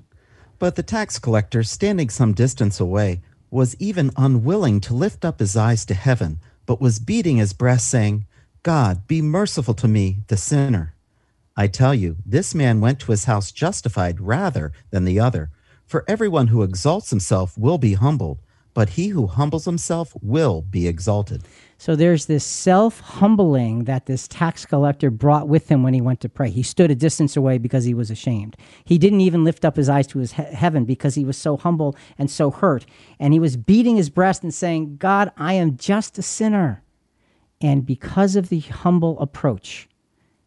[0.57, 5.55] But the tax collector, standing some distance away, was even unwilling to lift up his
[5.55, 8.25] eyes to heaven, but was beating his breast, saying,
[8.61, 10.93] God, be merciful to me, the sinner.
[11.55, 15.49] I tell you, this man went to his house justified rather than the other.
[15.85, 18.41] For everyone who exalts himself will be humbled,
[18.79, 21.43] but he who humbles himself will be exalted.
[21.77, 26.21] So there's this self humbling that this tax collector brought with him when he went
[26.21, 26.49] to pray.
[26.49, 28.55] He stood a distance away because he was ashamed.
[28.85, 31.57] He didn't even lift up his eyes to his he- heaven because he was so
[31.57, 32.85] humble and so hurt.
[33.19, 36.81] And he was beating his breast and saying, God, I am just a sinner.
[37.59, 39.89] And because of the humble approach,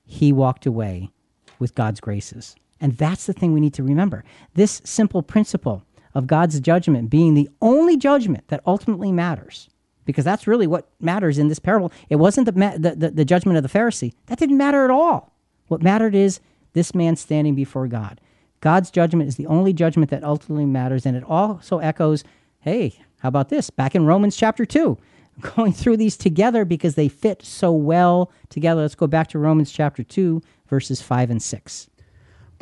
[0.06, 1.10] he walked away
[1.58, 2.56] with God's graces.
[2.80, 4.24] And that's the thing we need to remember.
[4.54, 9.68] This simple principle of God's judgment being the only judgment that ultimately matters,
[10.04, 11.92] because that's really what matters in this parable.
[12.08, 15.32] It wasn't the, the, the, the judgment of the Pharisee, that didn't matter at all.
[15.68, 16.40] What mattered is
[16.72, 18.20] this man standing before God.
[18.60, 21.04] God's judgment is the only judgment that ultimately matters.
[21.04, 22.24] And it also echoes
[22.60, 23.70] hey, how about this?
[23.70, 24.96] Back in Romans chapter 2,
[25.56, 28.82] going through these together because they fit so well together.
[28.82, 31.90] Let's go back to Romans chapter 2, verses 5 and 6.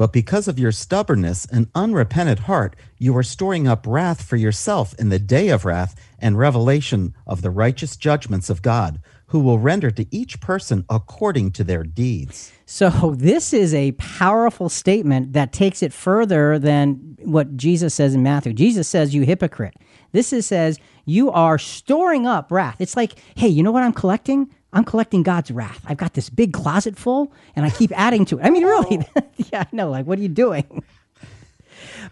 [0.01, 4.95] But because of your stubbornness and unrepentant heart, you are storing up wrath for yourself
[4.99, 9.59] in the day of wrath and revelation of the righteous judgments of God, who will
[9.59, 12.51] render to each person according to their deeds.
[12.65, 18.23] So, this is a powerful statement that takes it further than what Jesus says in
[18.23, 18.55] Matthew.
[18.55, 19.75] Jesus says, You hypocrite.
[20.13, 22.77] This is, says, You are storing up wrath.
[22.79, 24.49] It's like, hey, you know what I'm collecting?
[24.73, 25.83] I'm collecting God's wrath.
[25.87, 28.45] I've got this big closet full and I keep adding to it.
[28.45, 29.07] I mean, really,
[29.53, 29.91] yeah, I know.
[29.91, 30.85] Like, what are you doing?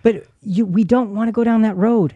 [0.03, 2.15] But you, we don't want to go down that road.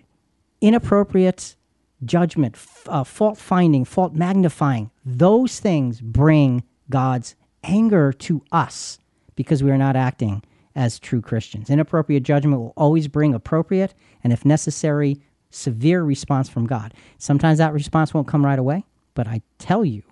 [0.60, 1.56] Inappropriate
[2.04, 8.98] judgment, f- uh, fault finding, fault magnifying, those things bring God's anger to us
[9.36, 10.42] because we are not acting
[10.74, 11.70] as true Christians.
[11.70, 16.94] Inappropriate judgment will always bring appropriate and, if necessary, severe response from God.
[17.18, 20.02] Sometimes that response won't come right away, but I tell you,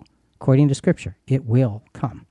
[0.41, 2.25] according to Scripture, it will come.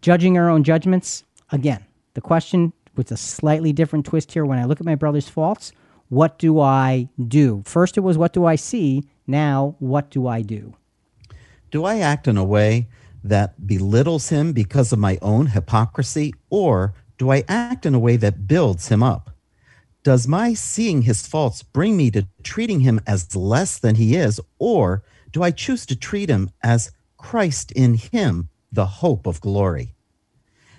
[0.00, 4.64] Judging our own judgments, again, the question with a slightly different twist here when I
[4.64, 5.72] look at my brother's faults,
[6.08, 7.62] what do I do?
[7.66, 9.04] First it was what do I see?
[9.26, 10.74] Now, what do I do?
[11.70, 12.88] Do I act in a way
[13.22, 18.16] that belittles him because of my own hypocrisy, or do I act in a way
[18.16, 19.30] that builds him up?
[20.04, 24.40] Does my seeing his faults bring me to treating him as less than he is,
[24.58, 29.94] or do I choose to treat him as Christ in him, the hope of glory?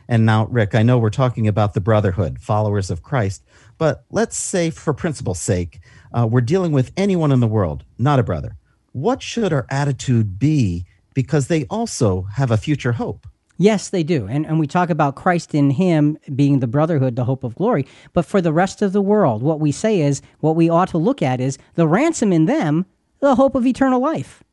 [0.08, 3.44] And now, Rick, I know we're talking about the brotherhood, followers of Christ,
[3.78, 5.80] but let's say, for principle's sake,
[6.12, 8.58] uh, we're dealing with anyone in the world, not a brother.
[8.92, 13.28] What should our attitude be because they also have a future hope?
[13.58, 14.28] Yes, they do.
[14.28, 17.86] And, and we talk about Christ in Him being the brotherhood, the hope of glory.
[18.12, 20.98] But for the rest of the world, what we say is, what we ought to
[20.98, 22.88] look at is the ransom in them,
[23.20, 24.44] the hope of eternal life.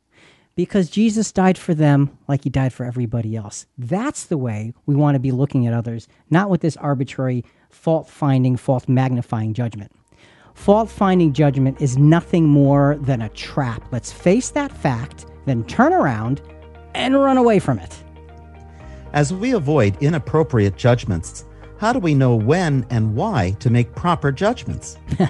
[0.59, 3.65] Because Jesus died for them like He died for everybody else.
[3.77, 8.09] That's the way we want to be looking at others, not with this arbitrary fault
[8.09, 9.89] finding, fault magnifying judgment.
[10.55, 13.85] Fault finding judgment is nothing more than a trap.
[13.93, 16.41] Let's face that fact, then turn around
[16.93, 17.95] and run away from it.
[19.13, 21.45] As we avoid inappropriate judgments,
[21.77, 24.97] how do we know when and why to make proper judgments?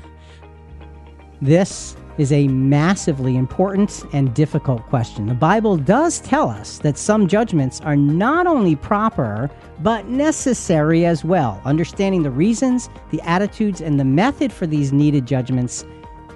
[1.41, 5.25] This is a massively important and difficult question.
[5.25, 11.23] The Bible does tell us that some judgments are not only proper, but necessary as
[11.23, 11.61] well.
[11.63, 15.85] Understanding the reasons, the attitudes, and the method for these needed judgments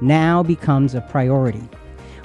[0.02, 1.68] now becomes a priority.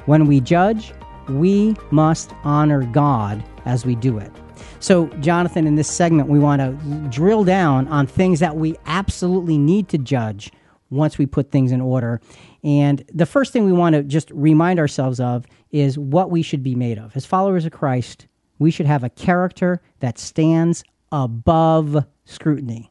[0.06, 0.94] When we judge,
[1.28, 4.32] we must honor God as we do it.
[4.78, 9.58] So, Jonathan, in this segment, we want to drill down on things that we absolutely
[9.58, 10.52] need to judge
[10.90, 12.20] once we put things in order.
[12.64, 16.62] And the first thing we want to just remind ourselves of is what we should
[16.62, 17.16] be made of.
[17.16, 18.26] As followers of Christ,
[18.58, 22.90] we should have a character that stands above scrutiny.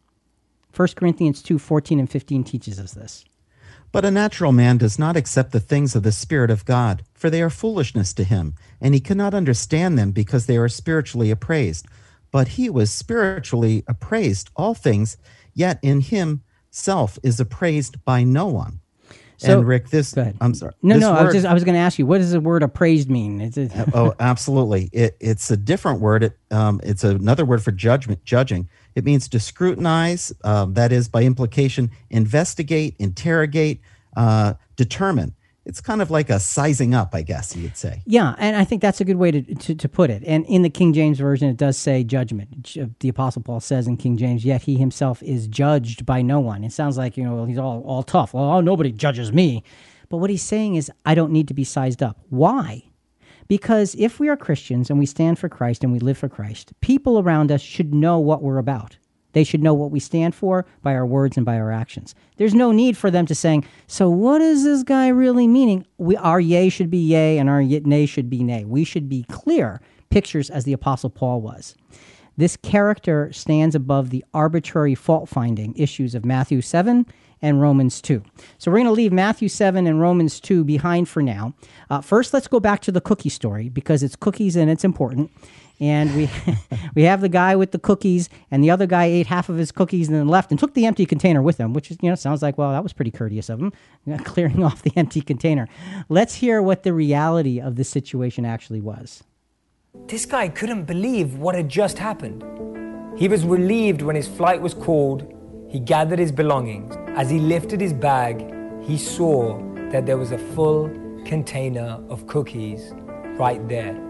[0.76, 3.26] 1 Corinthians 2 14 and 15 teaches us this.
[3.92, 7.30] But a natural man does not accept the things of the Spirit of God, for
[7.30, 11.88] they are foolishness to him, and he cannot understand them because they are spiritually appraised.
[12.32, 15.18] But he was spiritually appraised all things,
[15.54, 18.82] yet in himself is appraised by no one.
[19.38, 20.16] So- and Rick, this.
[20.42, 20.74] I'm sorry.
[20.82, 22.64] No, no, I was just I was going to ask you, what does the word
[22.64, 23.40] appraised mean?
[23.40, 24.90] It's a, oh, absolutely.
[24.92, 26.24] It, it's a different word.
[26.24, 28.68] It, um, it's another word for judgment, judging.
[28.96, 30.34] It means to scrutinize.
[30.44, 33.82] Um, that is, by implication, investigate, interrogate,
[34.16, 35.36] uh, determine.
[35.68, 38.02] It's kind of like a sizing up, I guess you would say.
[38.06, 40.24] Yeah, and I think that's a good way to, to, to put it.
[40.26, 42.78] And in the King James Version, it does say judgment.
[42.82, 46.40] Uh, the Apostle Paul says in King James, yet he himself is judged by no
[46.40, 46.64] one.
[46.64, 48.34] It sounds like, you know, he's all, all tough.
[48.34, 49.62] Well, oh, nobody judges me.
[50.08, 52.18] But what he's saying is, I don't need to be sized up.
[52.30, 52.84] Why?
[53.50, 56.72] Because if we are Christians and we stand for Christ and we live for Christ,
[56.80, 58.98] people around us should know what we're about.
[59.38, 62.16] They should know what we stand for by our words and by our actions.
[62.38, 66.16] There's no need for them to saying, "So what is this guy really meaning?" We
[66.16, 68.66] our yay should be yay and our nay should be nay.
[68.66, 71.76] We should be clear pictures as the apostle Paul was.
[72.36, 77.06] This character stands above the arbitrary fault finding issues of Matthew 7
[77.40, 78.24] and Romans 2.
[78.58, 81.54] So we're going to leave Matthew 7 and Romans 2 behind for now.
[81.92, 85.30] Uh, first, let's go back to the cookie story because it's cookies and it's important.
[85.80, 86.30] And we
[86.96, 89.72] we have the guy with the cookies, and the other guy ate half of his
[89.72, 92.16] cookies and then left and took the empty container with him, which is you know
[92.16, 93.72] sounds like well that was pretty courteous of him,
[94.24, 95.68] clearing off the empty container.
[96.10, 99.24] Let's hear what the reality of the situation actually was.
[100.06, 102.44] This guy couldn't believe what had just happened.
[103.18, 105.34] He was relieved when his flight was called.
[105.70, 106.96] He gathered his belongings.
[107.18, 109.58] As he lifted his bag, he saw
[109.92, 110.90] that there was a full
[111.26, 112.94] container of cookies
[113.38, 114.07] right there.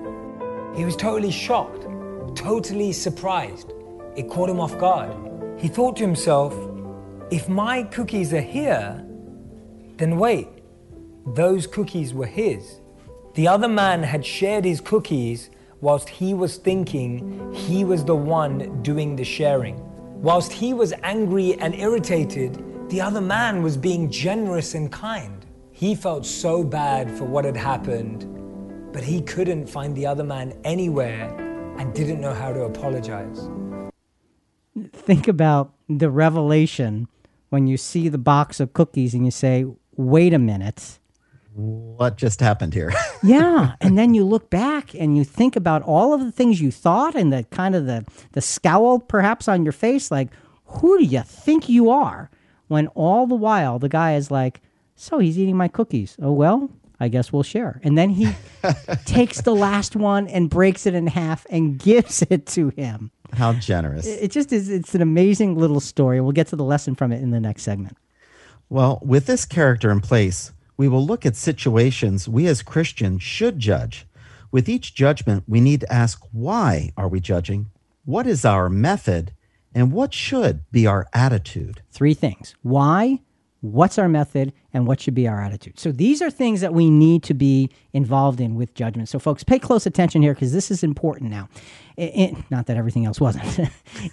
[0.78, 1.88] He was totally shocked,
[2.36, 3.74] totally surprised.
[4.16, 5.12] It caught him off guard.
[5.58, 6.56] He thought to himself,
[7.32, 9.04] if my cookies are here,
[9.98, 10.48] then wait,
[11.26, 12.80] those cookies were his.
[13.34, 15.50] The other man had shared his cookies
[15.82, 19.82] whilst he was thinking he was the one doing the sharing.
[20.22, 25.44] Whilst he was angry and irritated, the other man was being generous and kind.
[25.72, 28.37] He felt so bad for what had happened,
[28.98, 31.30] but he couldn't find the other man anywhere
[31.78, 33.48] and didn't know how to apologize.
[34.92, 37.08] Think about the revelation
[37.50, 40.98] when you see the box of cookies and you say, "Wait a minute."
[41.54, 42.92] What just happened here?
[43.24, 46.72] yeah and then you look back and you think about all of the things you
[46.72, 50.30] thought and the kind of the the scowl perhaps on your face like
[50.66, 52.32] who do you think you are
[52.68, 54.62] when all the while the guy is like
[54.96, 58.30] so he's eating my cookies oh well i guess we'll share and then he
[59.06, 63.54] takes the last one and breaks it in half and gives it to him How
[63.54, 64.06] generous.
[64.06, 67.22] it just is it's an amazing little story we'll get to the lesson from it
[67.22, 67.98] in the next segment
[68.70, 73.60] Well, with this character in place, we will look at situations we as Christians should
[73.60, 74.06] judge.
[74.52, 77.68] With each judgment, we need to ask why are we judging?
[78.04, 79.32] What is our method?
[79.74, 81.82] And what should be our attitude?
[81.92, 83.22] three things why
[83.68, 85.80] what's our method and what should be our attitude.
[85.80, 89.10] So these are things that we need to be involved in with judgment.
[89.10, 91.50] So folks pay close attention here because this is important now.
[91.98, 93.60] I- I- not that everything else wasn't.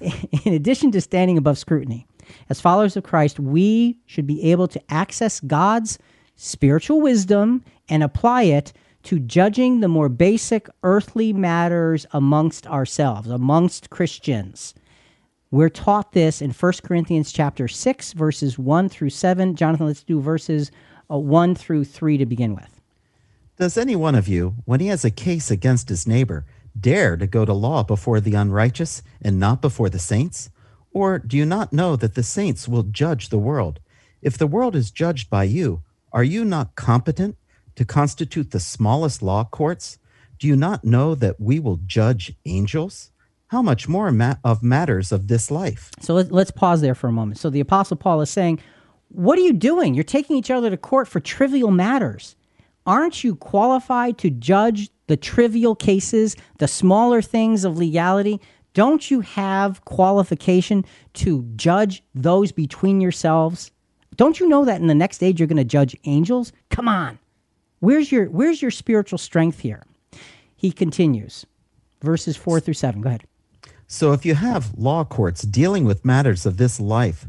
[0.47, 2.07] In addition to standing above scrutiny
[2.49, 5.99] as followers of christ we should be able to access god's
[6.37, 13.91] spiritual wisdom and apply it to judging the more basic earthly matters amongst ourselves, amongst
[13.91, 14.75] Christians.
[15.55, 19.55] We're taught this in 1 Corinthians chapter 6 verses 1 through 7.
[19.55, 20.73] Jonathan, let's do verses
[21.09, 22.81] uh, 1 through 3 to begin with.
[23.57, 26.45] Does any one of you, when he has a case against his neighbor,
[26.81, 30.51] dare to go to law before the unrighteous and not before the saints?
[30.91, 33.79] Or do you not know that the saints will judge the world?
[34.23, 37.37] If the world is judged by you, are you not competent
[37.77, 40.01] to constitute the smallest law courts?
[40.41, 43.13] Do you not know that we will judge angels?
[43.49, 45.91] How much more ma- of matters of this life?
[46.01, 47.39] So let, let's pause there for a moment.
[47.39, 48.61] So the Apostle Paul is saying,
[49.09, 49.95] What are you doing?
[49.95, 52.37] You're taking each other to court for trivial matters.
[52.87, 58.41] Aren't you qualified to judge the trivial cases, the smaller things of legality?
[58.75, 60.85] Don't you have qualification
[61.15, 63.71] to judge those between yourselves?
[64.17, 66.53] Don't you know that in the next age you're going to judge angels?
[66.71, 67.19] Come on.
[67.81, 69.85] Where's your where's your spiritual strength here?
[70.57, 71.47] He continues.
[72.03, 73.01] Verses 4 through 7.
[73.01, 73.25] Go ahead.
[73.87, 77.27] So if you have law courts dealing with matters of this life,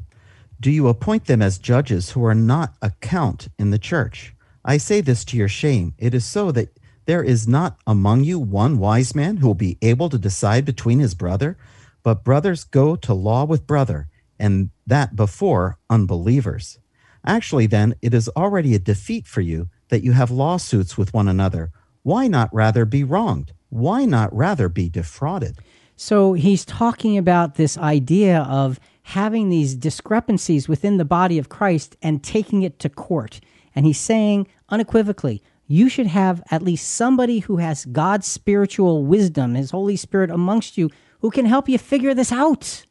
[0.59, 4.33] do you appoint them as judges who are not a count in the church?
[4.63, 5.93] I say this to your shame.
[5.97, 9.77] It is so that there is not among you one wise man who will be
[9.81, 11.57] able to decide between his brother,
[12.03, 14.07] but brothers go to law with brother,
[14.39, 16.79] and that before unbelievers.
[17.25, 21.27] Actually, then, it is already a defeat for you that you have lawsuits with one
[21.27, 21.71] another.
[22.03, 23.53] Why not rather be wronged?
[23.69, 25.59] Why not rather be defrauded?
[25.95, 31.95] So he's talking about this idea of having these discrepancies within the body of Christ
[32.01, 33.39] and taking it to court.
[33.75, 39.55] And he's saying unequivocally, you should have at least somebody who has God's spiritual wisdom,
[39.55, 40.89] his Holy Spirit amongst you,
[41.19, 42.85] who can help you figure this out.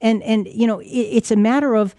[0.00, 1.94] And and you know, it, it's a matter of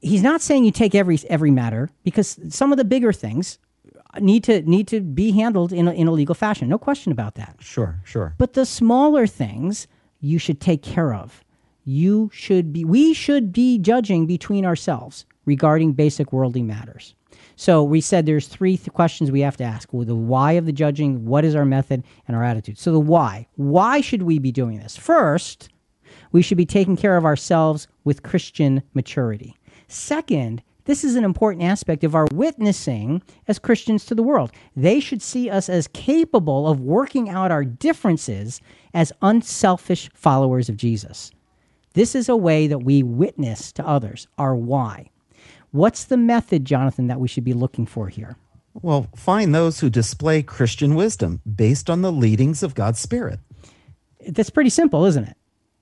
[0.00, 3.58] he's not saying you take every every matter because some of the bigger things
[4.20, 6.68] need to need to be handled in a, in a legal fashion.
[6.68, 7.56] No question about that.
[7.60, 8.34] Sure, sure.
[8.38, 9.86] But the smaller things
[10.20, 11.44] you should take care of.
[11.84, 17.14] You should be we should be judging between ourselves regarding basic worldly matters.
[17.56, 20.66] So we said there's three th- questions we have to ask: well, the why of
[20.66, 22.78] the judging, what is our method, and our attitude.
[22.78, 23.48] So the why.
[23.56, 24.96] Why should we be doing this?
[24.96, 25.70] First,
[26.30, 29.56] we should be taking care of ourselves with Christian maturity.
[29.88, 34.50] Second, this is an important aspect of our witnessing as Christians to the world.
[34.76, 38.60] They should see us as capable of working out our differences
[38.92, 41.30] as unselfish followers of Jesus.
[41.94, 45.10] This is a way that we witness to others, our why.
[45.70, 48.36] What's the method, Jonathan, that we should be looking for here?
[48.74, 53.38] Well, find those who display Christian wisdom based on the leadings of God's Spirit.
[54.26, 55.36] That's pretty simple, isn't it?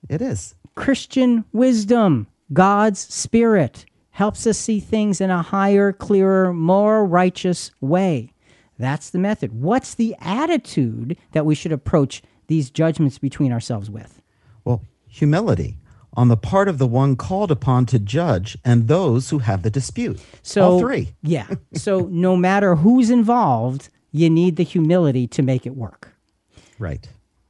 [0.09, 0.55] It is.
[0.75, 8.33] Christian wisdom, God's Spirit, helps us see things in a higher, clearer, more righteous way.
[8.77, 9.53] That's the method.
[9.53, 14.21] What's the attitude that we should approach these judgments between ourselves with?
[14.65, 15.77] Well, humility
[16.13, 19.69] on the part of the one called upon to judge and those who have the
[19.69, 20.19] dispute.
[20.41, 21.13] So, All three.
[21.21, 21.47] yeah.
[21.73, 26.13] So, no matter who's involved, you need the humility to make it work.
[26.79, 27.07] Right.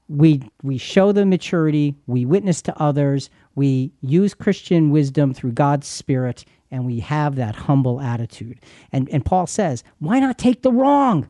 [0.10, 5.88] we we show the maturity we witness to others we use christian wisdom through god's
[5.88, 8.60] spirit and we have that humble attitude.
[8.92, 11.30] And and paul says why not take the wrong?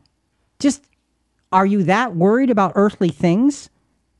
[0.58, 0.84] Just
[1.50, 3.68] are you that worried about earthly things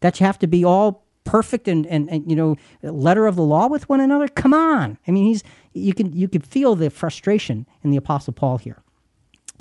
[0.00, 3.42] that you have to be all perfect and, and, and you know letter of the
[3.42, 4.28] law with one another?
[4.28, 4.98] Come on.
[5.06, 8.81] I mean he's you can you can feel the frustration in the apostle paul here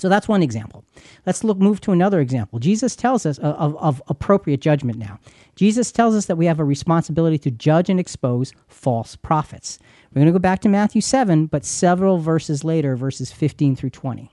[0.01, 0.83] so that's one example.
[1.27, 2.57] Let's look move to another example.
[2.57, 5.19] Jesus tells us of, of, of, appropriate judgment now.
[5.55, 9.77] Jesus tells us that we have a responsibility to judge and expose false prophets.
[10.09, 13.91] We're going to go back to Matthew 7, but several verses later, verses 15 through
[13.91, 14.31] 20.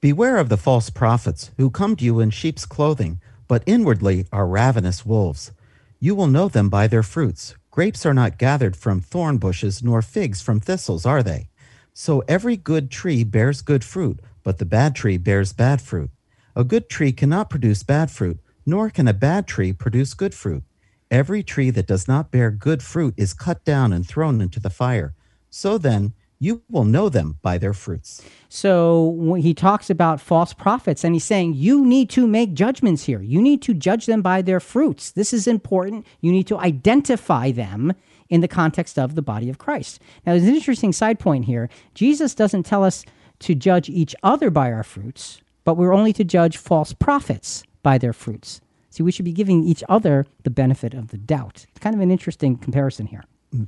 [0.00, 4.46] Beware of the false prophets who come to you in sheep's clothing, but inwardly are
[4.46, 5.52] ravenous wolves.
[5.98, 7.54] You will know them by their fruits.
[7.70, 11.50] Grapes are not gathered from thorn bushes, nor figs from thistles, are they?
[11.92, 14.20] So every good tree bears good fruit
[14.50, 16.10] but the bad tree bears bad fruit.
[16.56, 20.64] A good tree cannot produce bad fruit, nor can a bad tree produce good fruit.
[21.08, 24.68] Every tree that does not bear good fruit is cut down and thrown into the
[24.68, 25.14] fire.
[25.50, 28.24] So then, you will know them by their fruits.
[28.48, 33.04] So when he talks about false prophets, and he's saying you need to make judgments
[33.04, 33.22] here.
[33.22, 35.12] You need to judge them by their fruits.
[35.12, 36.04] This is important.
[36.22, 37.92] You need to identify them
[38.28, 40.00] in the context of the body of Christ.
[40.26, 41.68] Now, there's an interesting side point here.
[41.94, 43.04] Jesus doesn't tell us
[43.40, 47.98] to judge each other by our fruits, but we're only to judge false prophets by
[47.98, 48.60] their fruits.
[48.90, 51.66] See, we should be giving each other the benefit of the doubt.
[51.70, 53.24] It's kind of an interesting comparison here.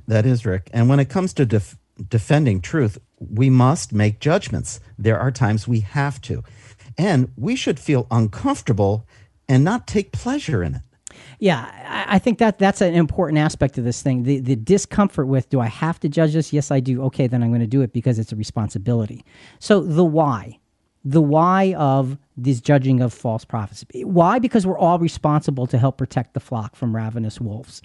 [0.07, 0.69] That is, Rick.
[0.73, 1.77] And when it comes to def-
[2.09, 4.79] defending truth, we must make judgments.
[4.97, 6.43] There are times we have to.
[6.97, 9.07] And we should feel uncomfortable
[9.47, 10.81] and not take pleasure in it.
[11.39, 14.23] Yeah, I, think that that's an important aspect of this thing.
[14.23, 16.53] The the discomfort with do I have to judge this?
[16.53, 17.03] Yes, I do.
[17.03, 19.25] Okay, then I'm going to do it because it's a responsibility.
[19.59, 20.59] So the why,
[21.03, 23.83] the why of this judging of false prophets.
[24.03, 24.39] Why?
[24.39, 27.81] Because we're all responsible to help protect the flock from ravenous wolves.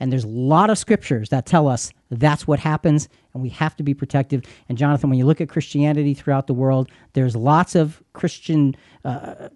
[0.00, 3.76] And there's a lot of scriptures that tell us that's what happens, and we have
[3.76, 4.42] to be protective.
[4.68, 9.48] And Jonathan, when you look at Christianity throughout the world, there's lots of Christian uh,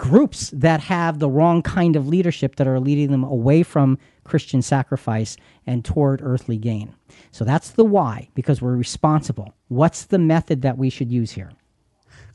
[0.00, 4.62] groups that have the wrong kind of leadership that are leading them away from Christian
[4.62, 5.36] sacrifice
[5.66, 6.94] and toward earthly gain.
[7.30, 9.54] So that's the why, because we're responsible.
[9.68, 11.52] What's the method that we should use here?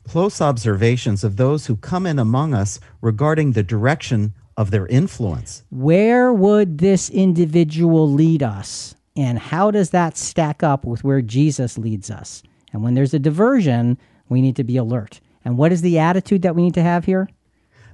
[0.04, 5.64] Close observations of those who come in among us regarding the direction of their influence.
[5.70, 8.94] Where would this individual lead us?
[9.16, 12.44] And how does that stack up with where Jesus leads us?
[12.72, 13.98] And when there's a diversion,
[14.28, 15.20] we need to be alert.
[15.44, 17.28] And what is the attitude that we need to have here?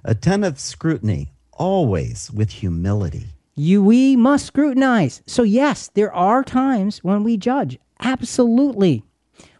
[0.05, 3.27] Attentive scrutiny, always with humility.
[3.55, 5.23] You, we must scrutinize.
[5.27, 7.79] So, yes, there are times when we judge.
[8.01, 9.05] Absolutely.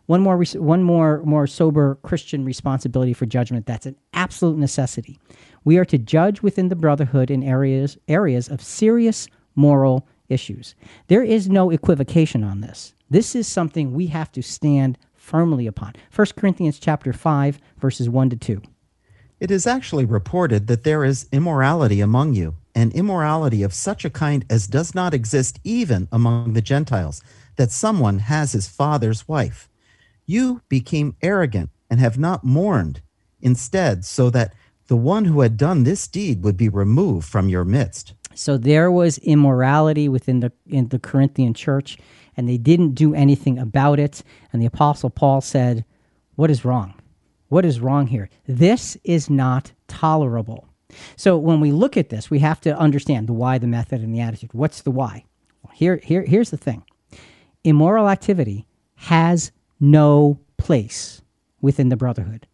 [0.07, 3.67] One more, one more, more sober Christian responsibility for judgment.
[3.67, 5.21] That's an absolute necessity.
[5.63, 10.75] We are to judge within the brotherhood in areas areas of serious moral issues.
[11.07, 12.95] There is no equivocation on this.
[13.09, 15.93] This is something we have to stand firmly upon.
[16.13, 18.63] 1 Corinthians chapter 5 verses 1 to 2.
[19.43, 24.09] It is actually reported that there is immorality among you, and immorality of such a
[24.09, 27.25] kind as does not exist even among the Gentiles,
[27.57, 29.69] that someone has his father's wife.
[30.27, 33.03] You became arrogant and have not mourned,
[33.41, 34.55] instead, so that
[34.87, 38.15] the one who had done this deed would be removed from your midst.
[38.37, 41.99] So there was immorality within the in the Corinthian church,
[42.37, 44.23] and they didn't do anything about it.
[44.53, 45.85] And the apostle Paul said,
[46.37, 46.95] "What is wrong?
[47.53, 48.31] What is wrong here?
[48.47, 50.69] This is not tolerable."
[51.17, 54.15] So when we look at this, we have to understand the why, the method, and
[54.15, 54.55] the attitude.
[54.55, 55.25] What's the why?
[55.63, 56.83] Well, here, here, here's the thing:
[57.63, 61.21] immoral activity has no place
[61.61, 62.47] within the brotherhood.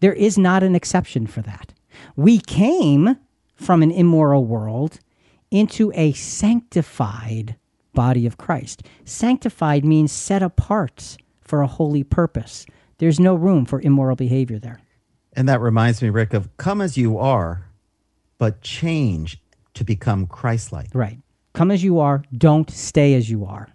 [0.00, 1.74] There is not an exception for that.
[2.16, 3.16] We came
[3.56, 5.00] from an immoral world
[5.50, 7.56] into a sanctified
[7.92, 8.82] body of Christ.
[9.04, 12.64] Sanctified means set apart for a holy purpose.
[12.98, 14.80] There's no room for immoral behavior there.
[15.34, 17.66] And that reminds me, Rick, of come as you are,
[18.38, 19.38] but change
[19.74, 20.88] to become Christ like.
[20.94, 21.18] Right.
[21.52, 23.68] Come as you are, don't stay as you are.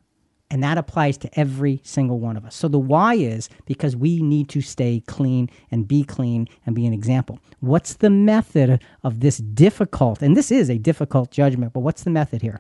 [0.49, 2.55] And that applies to every single one of us.
[2.55, 6.86] So the why is because we need to stay clean and be clean and be
[6.86, 7.39] an example.
[7.61, 12.09] What's the method of this difficult, and this is a difficult judgment, but what's the
[12.09, 12.59] method here?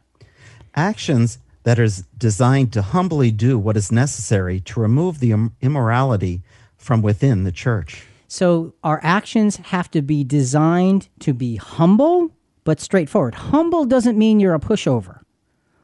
[0.73, 6.41] Actions that are designed to humbly do what is necessary to remove the immorality
[6.77, 8.05] from within the church.
[8.27, 12.31] So our actions have to be designed to be humble
[12.63, 13.35] but straightforward.
[13.35, 15.21] Humble doesn't mean you're a pushover.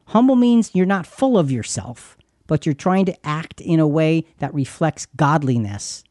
[0.06, 2.18] Humble means you're not full of yourself,
[2.48, 6.04] but you're trying to act in a way that reflects godliness.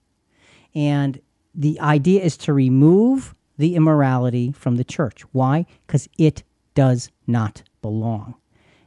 [0.75, 1.21] And
[1.55, 5.23] the idea is to remove the immorality from the church.
[5.33, 5.65] Why?
[5.87, 6.43] Because it
[6.75, 8.35] does not belong.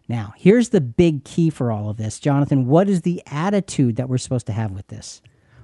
[0.09, 2.19] Now, here's the big key for all of this.
[2.19, 5.21] Jonathan, what is the attitude that we're supposed to have with this?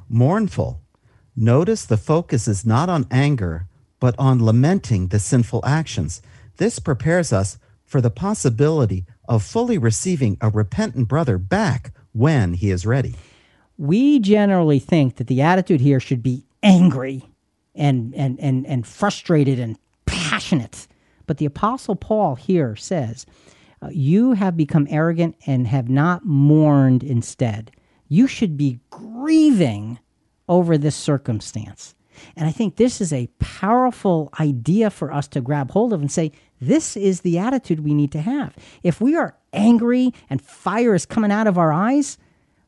[0.07, 0.79] Mournful.
[1.35, 3.67] Notice the focus is not on anger,
[3.99, 6.21] but on lamenting the sinful actions.
[6.57, 12.69] This prepares us for the possibility of fully receiving a repentant brother back when he
[12.69, 13.15] is ready.
[13.79, 17.23] We generally think that the attitude here should be angry
[17.73, 20.87] and, and, and, and frustrated and passionate.
[21.25, 23.25] But the Apostle Paul here says,
[23.91, 27.71] You have become arrogant and have not mourned instead.
[28.07, 29.99] You should be grieving
[30.47, 31.95] over this circumstance.
[32.35, 36.11] And I think this is a powerful idea for us to grab hold of and
[36.11, 36.31] say,
[36.61, 38.55] this is the attitude we need to have.
[38.83, 42.17] If we are angry and fire is coming out of our eyes,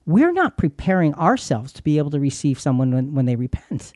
[0.05, 3.93] we're not preparing ourselves to be able to receive someone when, when they repent.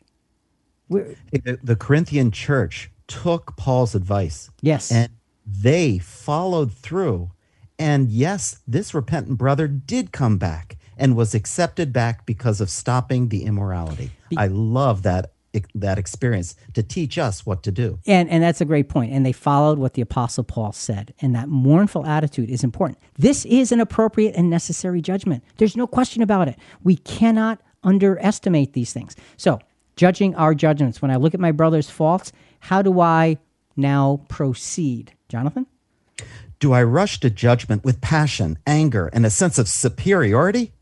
[0.88, 1.16] We're,
[1.62, 4.50] the Corinthian church took Paul's advice.
[4.62, 4.90] Yes.
[4.90, 5.10] And
[5.46, 7.30] they followed through.
[7.78, 13.28] And yes, this repentant brother did come back and was accepted back because of stopping
[13.28, 14.10] the immorality.
[14.28, 15.32] Be- I love that
[15.74, 17.98] that experience to teach us what to do.
[18.06, 19.12] And and that's a great point.
[19.12, 21.12] And they followed what the apostle Paul said.
[21.20, 22.98] And that mournful attitude is important.
[23.18, 25.44] This is an appropriate and necessary judgment.
[25.58, 26.56] There's no question about it.
[26.82, 29.16] We cannot underestimate these things.
[29.36, 29.58] So,
[29.96, 33.38] judging our judgments, when I look at my brother's faults, how do I
[33.76, 35.12] now proceed?
[35.32, 35.66] Jonathan?
[36.60, 40.72] Do I rush to judgment with passion, anger, and a sense of superiority?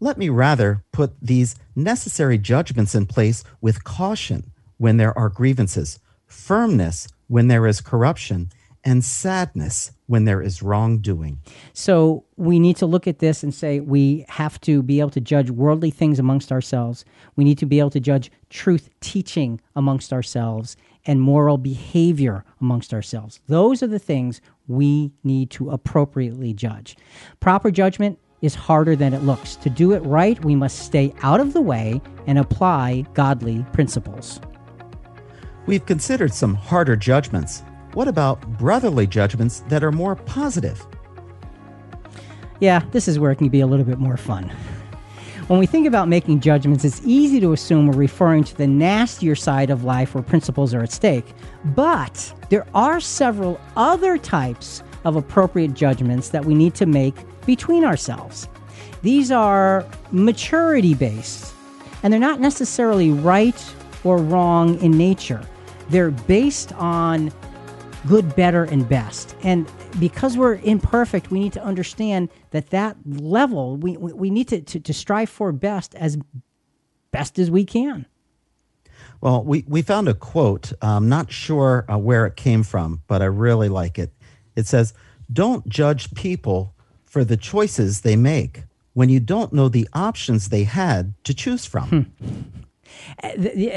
[0.00, 6.00] Let me rather put these necessary judgments in place with caution when there are grievances,
[6.26, 8.50] firmness when there is corruption,
[8.84, 11.38] and sadness when there is wrongdoing.
[11.72, 15.20] So we need to look at this and say we have to be able to
[15.20, 17.04] judge worldly things amongst ourselves.
[17.36, 20.76] We need to be able to judge truth teaching amongst ourselves
[21.06, 23.40] and moral behavior amongst ourselves.
[23.46, 26.96] Those are the things we need to appropriately judge.
[27.40, 29.56] Proper judgment is harder than it looks.
[29.56, 34.40] To do it right, we must stay out of the way and apply godly principles.
[35.66, 37.62] We've considered some harder judgments.
[37.94, 40.86] What about brotherly judgments that are more positive?
[42.60, 44.52] Yeah, this is where it can be a little bit more fun.
[45.46, 49.34] When we think about making judgments, it's easy to assume we're referring to the nastier
[49.34, 51.26] side of life where principles are at stake.
[51.66, 57.14] But there are several other types of appropriate judgments that we need to make
[57.44, 58.48] between ourselves.
[59.02, 61.52] These are maturity based,
[62.02, 65.46] and they're not necessarily right or wrong in nature.
[65.90, 67.30] They're based on
[68.06, 69.36] good, better, and best.
[69.42, 74.48] And because we're imperfect, we need to understand that that level, we, we, we need
[74.48, 76.18] to, to, to strive for best as
[77.10, 78.06] best as we can.
[79.20, 80.72] Well, we, we found a quote.
[80.82, 84.12] I'm not sure uh, where it came from, but I really like it.
[84.56, 84.92] It says,
[85.32, 86.74] Don't judge people
[87.04, 91.64] for the choices they make when you don't know the options they had to choose
[91.64, 91.88] from.
[91.88, 92.42] Hmm.
[93.22, 93.30] Uh,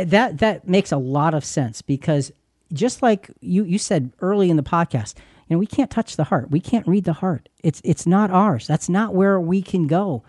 [0.05, 2.31] that, that makes a lot of sense because
[2.73, 5.15] just like you, you said early in the podcast,
[5.47, 6.51] you know, we can't touch the heart.
[6.51, 7.49] We can't read the heart.
[7.63, 8.67] It's it's not ours.
[8.67, 10.23] That's not where we can go.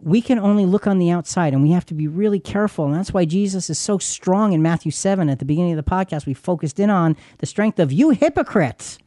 [0.00, 2.86] We can only look on the outside and we have to be really careful.
[2.86, 5.90] And that's why Jesus is so strong in Matthew 7 at the beginning of the
[5.90, 6.26] podcast.
[6.26, 8.98] We focused in on the strength of you hypocrites.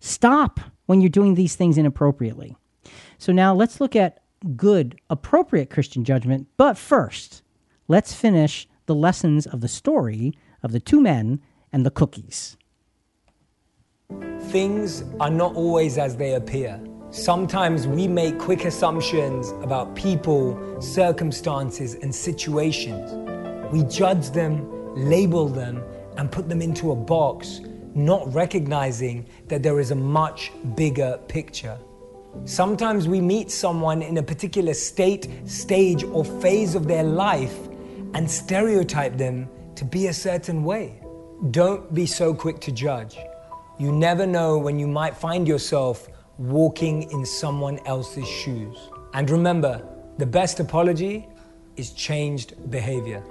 [0.00, 2.56] Stop when you're doing these things inappropriately.
[3.18, 4.22] So now let's look at
[4.56, 6.48] good, appropriate Christian judgment.
[6.56, 7.42] But first,
[7.86, 10.32] let's finish the lessons of the story
[10.62, 11.40] of the two men
[11.72, 12.56] and the cookies.
[14.50, 16.80] Things are not always as they appear.
[17.10, 23.12] Sometimes we make quick assumptions about people, circumstances, and situations.
[23.72, 25.82] We judge them, label them,
[26.16, 27.60] and put them into a box,
[27.94, 31.78] not recognizing that there is a much bigger picture.
[32.44, 37.56] Sometimes we meet someone in a particular state, stage, or phase of their life
[38.14, 40.97] and stereotype them to be a certain way.
[41.52, 43.16] Don't be so quick to judge.
[43.78, 48.76] You never know when you might find yourself walking in someone else's shoes.
[49.14, 49.86] And remember,
[50.18, 51.28] the best apology
[51.76, 53.22] is changed behavior.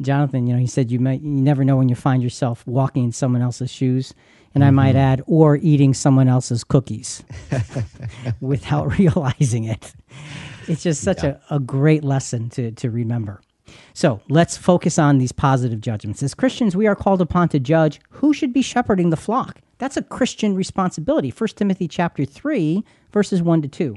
[0.00, 3.04] Jonathan, you know, he said you might you never know when you find yourself walking
[3.04, 4.14] in someone else's shoes,
[4.54, 4.68] and mm-hmm.
[4.68, 7.22] I might add, or eating someone else's cookies
[8.40, 9.94] without realizing it.
[10.68, 11.36] It's just such yeah.
[11.50, 13.40] a, a great lesson to to remember.
[13.94, 16.22] So let's focus on these positive judgments.
[16.22, 19.60] As Christians, we are called upon to judge who should be shepherding the flock.
[19.78, 21.30] That's a Christian responsibility.
[21.30, 23.96] 1 Timothy chapter 3, verses 1 to 2.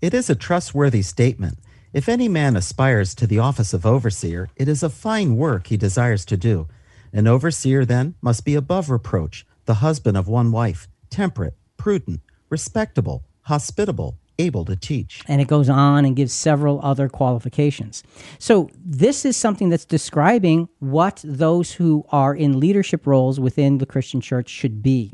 [0.00, 1.58] It is a trustworthy statement.
[1.92, 5.78] If any man aspires to the office of overseer, it is a fine work he
[5.78, 6.68] desires to do.
[7.12, 12.20] An overseer, then, must be above reproach, the husband of one wife, temperate, prudent,
[12.50, 15.22] respectable, hospitable, able to teach.
[15.28, 18.02] And it goes on and gives several other qualifications.
[18.38, 23.86] So, this is something that's describing what those who are in leadership roles within the
[23.86, 25.12] Christian church should be.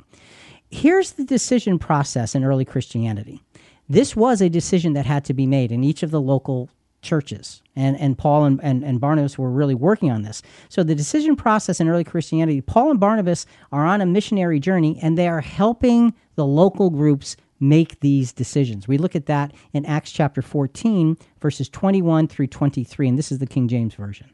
[0.71, 3.43] Here's the decision process in early Christianity.
[3.89, 6.71] This was a decision that had to be made in each of the local
[7.03, 7.63] churches.
[7.77, 10.41] And, and Paul and, and, and Barnabas were really working on this.
[10.69, 14.99] So, the decision process in early Christianity, Paul and Barnabas are on a missionary journey
[15.03, 18.89] and they are helping the local groups make these decisions.
[18.89, 23.39] We look at that in Acts chapter 14, verses 21 through 23, and this is
[23.39, 24.29] the King James Version.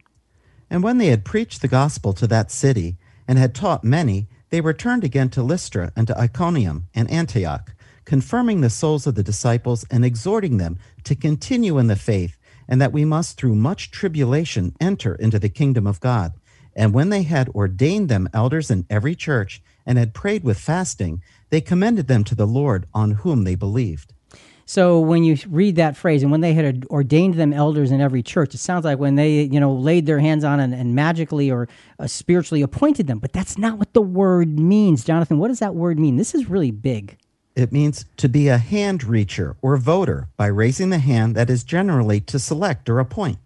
[0.71, 2.97] And when they had preached the gospel to that city
[3.29, 7.75] and had taught many, they returned again to Lystra and to Iconium and Antioch,
[8.07, 12.81] confirming the souls of the disciples and exhorting them to continue in the faith, and
[12.81, 16.33] that we must through much tribulation enter into the kingdom of God.
[16.75, 21.23] And when they had ordained them elders in every church, and had prayed with fasting,
[21.49, 24.13] they commended them to the Lord on whom they believed.
[24.67, 28.23] So when you read that phrase, and when they had ordained them elders in every
[28.23, 31.51] church, it sounds like when they, you know, laid their hands on and, and magically
[31.51, 33.19] or uh, spiritually appointed them.
[33.19, 35.39] But that's not what the word means, Jonathan.
[35.39, 36.17] What does that word mean?
[36.17, 37.17] This is really big.
[37.57, 41.65] It means to be a hand reacher or voter by raising the hand that is
[41.65, 43.39] generally to select or appoint.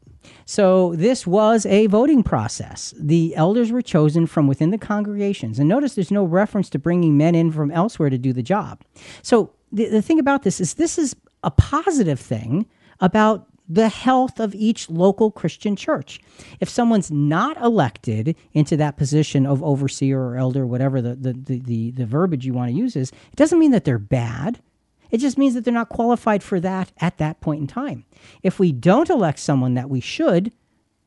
[0.45, 2.95] So this was a voting process.
[2.99, 5.59] The elders were chosen from within the congregations.
[5.59, 8.83] And notice there's no reference to bringing men in from elsewhere to do the job.
[9.23, 12.67] So the, the thing about this is this is a positive thing
[13.01, 16.21] about the health of each local Christian church.
[16.61, 21.59] If someone's not elected into that position of overseer or elder, whatever the, the, the,
[21.61, 24.61] the, the verbiage you want to use is, it doesn't mean that they're bad.
[25.13, 28.05] It just means that they're not qualified for that at that point in time.
[28.43, 30.53] If we don't elect someone that we should,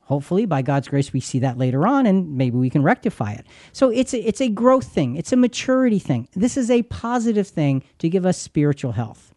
[0.02, 3.46] hopefully by God's grace we see that later on and maybe we can rectify it.
[3.74, 6.30] So it's a, it's a growth thing, it's a maturity thing.
[6.36, 9.34] This is a positive thing to give us spiritual health.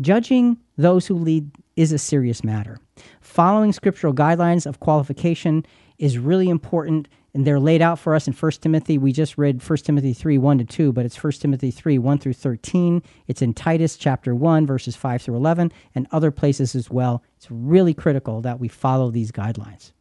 [0.00, 2.78] Judging those who lead is a serious matter.
[3.22, 5.64] Following scriptural guidelines of qualification
[5.98, 8.96] is really important and they're laid out for us in 1 Timothy.
[8.96, 12.18] We just read 1 Timothy 3, 1 to 2, but it's 1 Timothy 3, 1
[12.18, 13.02] through 13.
[13.28, 17.22] It's in Titus chapter 1, verses 5 through 11, and other places as well.
[17.36, 19.92] It's really critical that we follow these guidelines.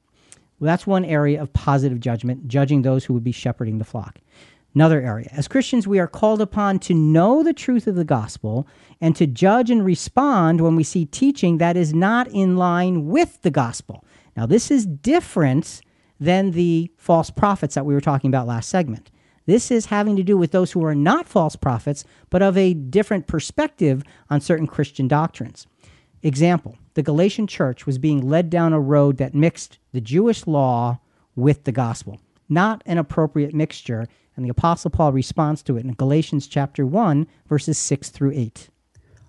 [0.59, 4.19] Well, that's one area of positive judgment, judging those who would be shepherding the flock.
[4.73, 5.27] Another area.
[5.33, 8.65] As Christians, we are called upon to know the truth of the gospel
[9.01, 13.41] and to judge and respond when we see teaching that is not in line with
[13.41, 14.05] the gospel.
[14.37, 15.81] Now, this is different
[16.19, 19.11] than the false prophets that we were talking about last segment.
[19.45, 22.73] This is having to do with those who are not false prophets, but of a
[22.73, 25.67] different perspective on certain Christian doctrines.
[26.23, 30.99] Example the Galatian church was being led down a road that mixed the Jewish law
[31.35, 35.93] with the gospel, not an appropriate mixture, and the Apostle Paul responds to it in
[35.93, 38.69] Galatians chapter 1, verses 6 through 8.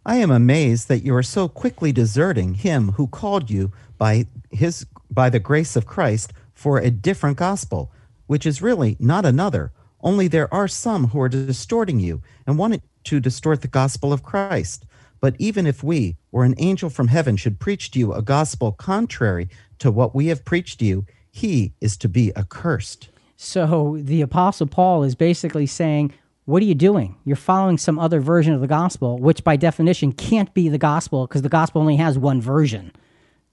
[0.04, 4.86] I am amazed that you are so quickly deserting him who called you by his
[5.10, 7.92] by the grace of Christ for a different gospel,
[8.26, 9.70] which is really not another.
[10.00, 14.22] Only there are some who are distorting you and want to distort the gospel of
[14.22, 14.86] Christ.
[15.20, 18.72] But even if we or an angel from heaven should preach to you a gospel
[18.72, 19.48] contrary
[19.78, 23.10] to what we have preached to you, he is to be accursed.
[23.36, 26.14] So the Apostle Paul is basically saying,
[26.46, 27.16] What are you doing?
[27.24, 31.26] You're following some other version of the gospel, which by definition can't be the gospel
[31.26, 32.92] because the gospel only has one version.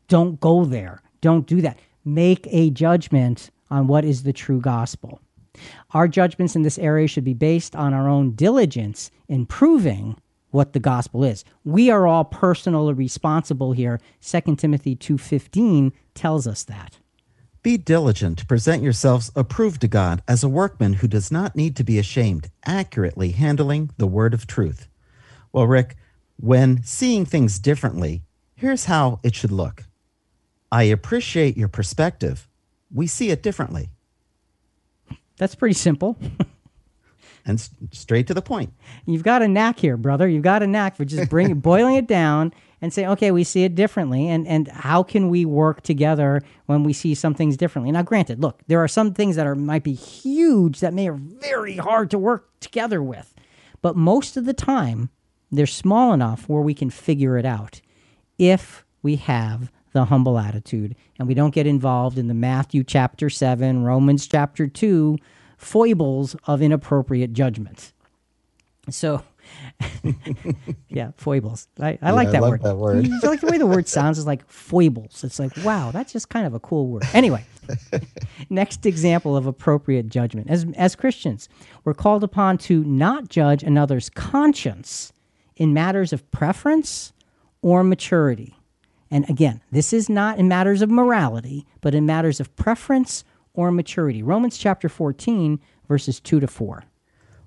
[0.07, 1.01] Don't go there.
[1.19, 5.19] Don't do that make a judgment on what is the true gospel.
[5.91, 10.17] Our judgments in this area should be based on our own diligence in proving
[10.51, 11.43] what the gospel is.
[11.63, 13.99] We are all personally responsible here.
[14.21, 16.99] 2 Timothy 2:15 tells us that.
[17.63, 21.75] Be diligent to present yourselves approved to God as a workman who does not need
[21.77, 24.87] to be ashamed, accurately handling the word of truth.
[25.51, 25.95] Well, Rick,
[26.35, 28.21] when seeing things differently,
[28.55, 29.85] here's how it should look.
[30.73, 32.47] I appreciate your perspective.
[32.91, 33.89] We see it differently.
[35.37, 36.17] That's pretty simple.
[37.45, 38.73] and s- straight to the point.
[39.05, 40.27] You've got a knack here, brother.
[40.27, 43.63] You've got a knack for just bringing boiling it down and saying, okay, we see
[43.65, 47.91] it differently, and and how can we work together when we see some things differently?
[47.91, 51.19] Now, granted, look, there are some things that are might be huge that may are
[51.19, 53.35] very hard to work together with,
[53.83, 55.11] but most of the time
[55.51, 57.79] they're small enough where we can figure it out
[58.39, 63.29] if we have the humble attitude and we don't get involved in the Matthew chapter
[63.29, 65.17] 7, Romans chapter 2
[65.57, 67.93] foibles of inappropriate judgments.
[68.89, 69.23] So,
[70.89, 71.67] yeah, foibles.
[71.79, 72.61] I, I like I that love word.
[72.63, 73.07] that word.
[73.07, 75.23] You like the way the word sounds is like foibles.
[75.23, 77.03] It's like, wow, that's just kind of a cool word.
[77.13, 77.45] Anyway,
[78.49, 80.49] next example of appropriate judgment.
[80.49, 81.47] As, as Christians,
[81.85, 85.13] we're called upon to not judge another's conscience
[85.55, 87.13] in matters of preference
[87.61, 88.55] or maturity.
[89.13, 93.71] And again, this is not in matters of morality, but in matters of preference or
[93.71, 94.23] maturity.
[94.23, 96.83] Romans chapter 14, verses 2 to 4.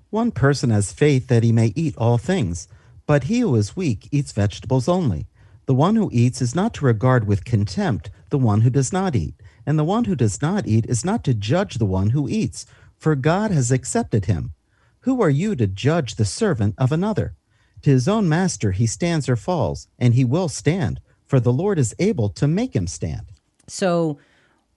[0.09, 2.69] One person has faith that he may eat all things,
[3.05, 5.27] but he who is weak eats vegetables only.
[5.65, 9.13] The one who eats is not to regard with contempt the one who does not
[9.13, 12.29] eat, and the one who does not eat is not to judge the one who
[12.29, 12.65] eats,
[12.95, 14.53] for God has accepted him.
[15.01, 17.35] Who are you to judge the servant of another?
[17.81, 21.77] To his own master he stands or falls, and he will stand, for the Lord
[21.77, 23.27] is able to make him stand.
[23.67, 24.17] So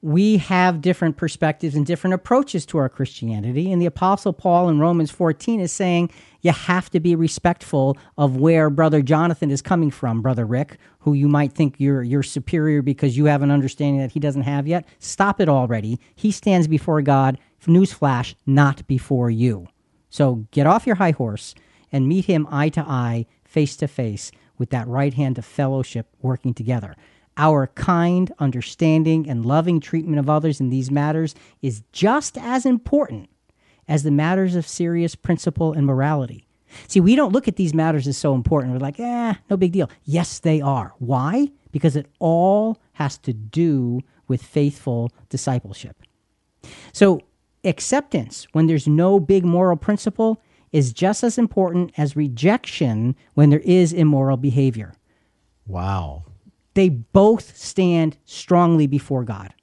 [0.03, 3.71] we have different perspectives and different approaches to our Christianity.
[3.71, 8.37] And the Apostle Paul in Romans 14 is saying you have to be respectful of
[8.37, 12.81] where Brother Jonathan is coming from, Brother Rick, who you might think you're, you're superior
[12.81, 14.87] because you have an understanding that he doesn't have yet.
[14.99, 16.01] Stop it already.
[16.17, 19.69] He stands before God, newsflash, not before you.
[20.09, 21.55] So get off your high horse
[21.93, 26.07] and meet him eye to eye, face to face, with that right hand of fellowship
[26.21, 26.95] working together.
[27.39, 33.31] Our kind, understanding, and loving treatment of others in these matters is just as important
[33.89, 36.47] as the matters of serious principle and morality.
[36.87, 38.75] See, we don't look at these matters as so important.
[38.75, 39.91] We're like, eh, no big deal.
[40.05, 40.93] Yes, they are.
[40.99, 41.51] Why?
[41.73, 45.97] Because it all has to do with faithful discipleship.
[46.93, 47.23] So,
[47.65, 50.43] acceptance when there's no big moral principle
[50.73, 54.93] is just as important as rejection when there is immoral behavior.
[55.67, 56.25] Wow.
[56.75, 59.55] They both stand strongly before God.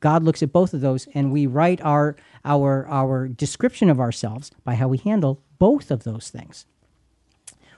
[0.00, 4.50] God looks at both of those, and we write our, our, our description of ourselves
[4.64, 6.66] by how we handle both of those things.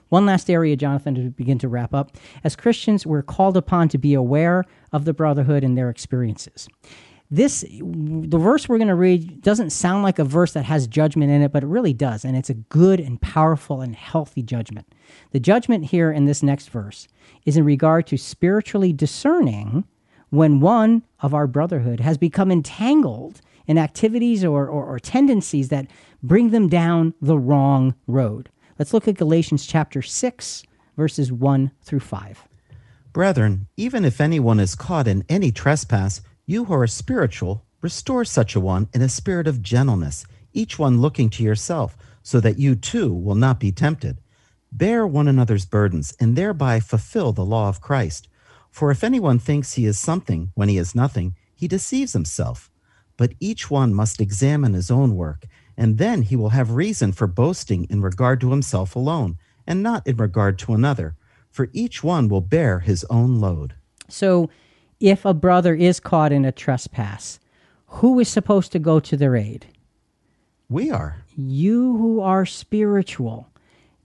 [0.09, 2.17] One last area, Jonathan, to begin to wrap up.
[2.43, 6.67] As Christians, we're called upon to be aware of the brotherhood and their experiences.
[7.31, 11.31] This, the verse we're going to read doesn't sound like a verse that has judgment
[11.31, 12.25] in it, but it really does.
[12.25, 14.91] And it's a good and powerful and healthy judgment.
[15.31, 17.07] The judgment here in this next verse
[17.45, 19.85] is in regard to spiritually discerning
[20.31, 25.85] when one of our brotherhood has become entangled in activities or, or, or tendencies that
[26.23, 28.49] bring them down the wrong road.
[28.79, 30.63] Let's look at Galatians chapter 6,
[30.97, 32.47] verses 1 through 5.
[33.13, 38.55] Brethren, even if anyone is caught in any trespass, you who are spiritual, restore such
[38.55, 42.73] a one in a spirit of gentleness, each one looking to yourself, so that you
[42.73, 44.17] too will not be tempted.
[44.71, 48.27] Bear one another's burdens, and thereby fulfill the law of Christ.
[48.71, 52.71] For if anyone thinks he is something when he is nothing, he deceives himself.
[53.15, 55.45] But each one must examine his own work,
[55.77, 59.37] and then he will have reason for boasting in regard to himself alone,
[59.67, 61.15] and not in regard to another.
[61.51, 63.75] For each one will bear his own load.
[64.07, 64.49] So,
[64.99, 67.39] if a brother is caught in a trespass,
[67.87, 69.67] who is supposed to go to their aid?
[70.69, 71.23] We are.
[71.35, 73.47] You who are spiritual.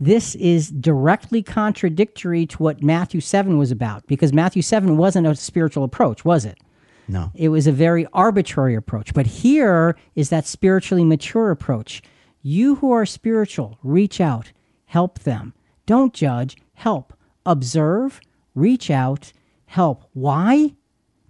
[0.01, 5.35] This is directly contradictory to what Matthew 7 was about because Matthew 7 wasn't a
[5.35, 6.59] spiritual approach, was it?
[7.07, 7.31] No.
[7.35, 9.13] It was a very arbitrary approach.
[9.13, 12.03] But here is that spiritually mature approach.
[12.43, 14.53] You who are spiritual, reach out,
[14.87, 15.53] help them.
[15.87, 17.13] Don't judge, help.
[17.45, 18.21] Observe,
[18.55, 19.33] reach out,
[19.67, 20.05] help.
[20.15, 20.75] Why?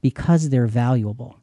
[0.04, 1.38] Because they're valuable.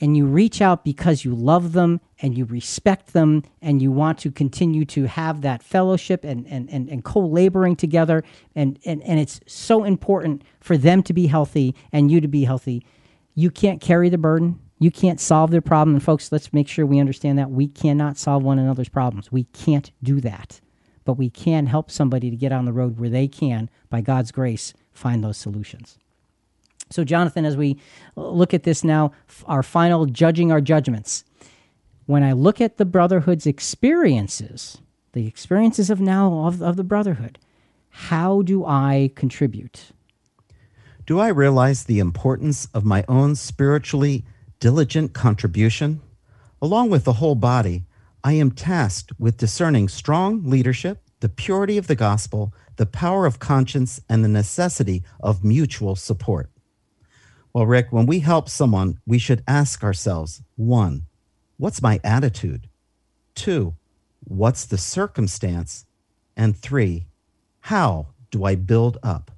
[0.00, 4.20] And you reach out because you love them and you respect them and you want
[4.20, 8.22] to continue to have that fellowship and, and, and, and co-laboring together.
[8.54, 12.44] And, and, and it's so important for them to be healthy and you to be
[12.44, 12.86] healthy.
[13.34, 14.60] You can't carry the burden.
[14.78, 15.96] You can't solve their problem.
[15.96, 19.32] And folks let's make sure we understand that we cannot solve one another's problems.
[19.32, 20.60] We can't do that.
[21.04, 24.30] But we can help somebody to get on the road where they can by god's
[24.30, 25.98] grace find those solutions
[26.90, 27.78] so, Jonathan, as we
[28.14, 29.12] look at this now,
[29.46, 31.24] our final judging our judgments,
[32.06, 34.78] when I look at the Brotherhood's experiences,
[35.12, 37.38] the experiences of now of, of the Brotherhood,
[37.90, 39.90] how do I contribute?
[41.06, 44.24] Do I realize the importance of my own spiritually
[44.60, 46.00] diligent contribution?
[46.62, 47.84] Along with the whole body,
[48.22, 53.38] I am tasked with discerning strong leadership, the purity of the gospel, the power of
[53.38, 56.50] conscience, and the necessity of mutual support.
[57.56, 61.06] Well, Rick, when we help someone, we should ask ourselves one,
[61.56, 62.68] what's my attitude?
[63.34, 63.72] Two,
[64.24, 65.86] what's the circumstance?
[66.36, 67.06] And three,
[67.60, 69.30] how do I build up?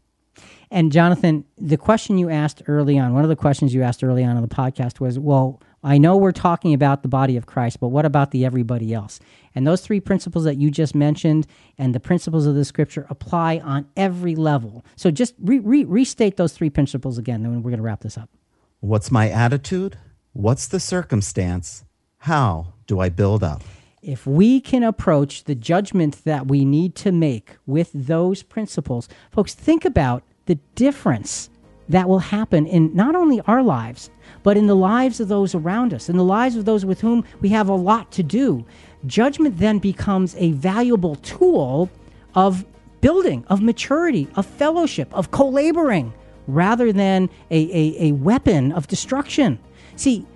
[0.68, 4.24] And Jonathan, the question you asked early on, one of the questions you asked early
[4.24, 7.78] on in the podcast was, well, I know we're talking about the body of Christ,
[7.78, 9.20] but what about the everybody else?
[9.59, 11.44] And those three principles that you just mentioned
[11.78, 14.84] and the principles of the scripture apply on every level.
[14.94, 18.16] So just re- re- restate those three principles again, and we're going to wrap this
[18.16, 18.30] up.
[18.78, 19.98] What's my attitude?
[20.32, 21.84] What's the circumstance?
[22.18, 23.64] How do I build up?
[24.00, 29.54] If we can approach the judgment that we need to make with those principles, folks,
[29.54, 31.50] think about the difference
[31.88, 34.11] that will happen in not only our lives,
[34.42, 37.24] but in the lives of those around us, in the lives of those with whom
[37.40, 38.64] we have a lot to do.
[39.07, 41.90] Judgment then becomes a valuable tool
[42.34, 42.64] of
[43.01, 46.12] building, of maturity, of fellowship, of co laboring,
[46.46, 49.59] rather than a, a, a weapon of destruction.
[49.96, 50.26] See,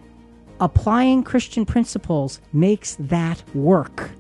[0.61, 4.11] applying Christian principles makes that work.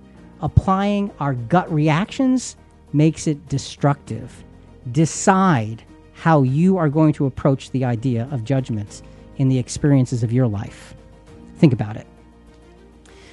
[0.41, 2.57] Applying our gut reactions
[2.93, 4.45] makes it destructive.
[4.91, 5.85] Decide
[6.15, 9.03] how you are going to approach the idea of judgments
[9.37, 10.95] in the experiences of your life.
[11.59, 12.07] Think about it.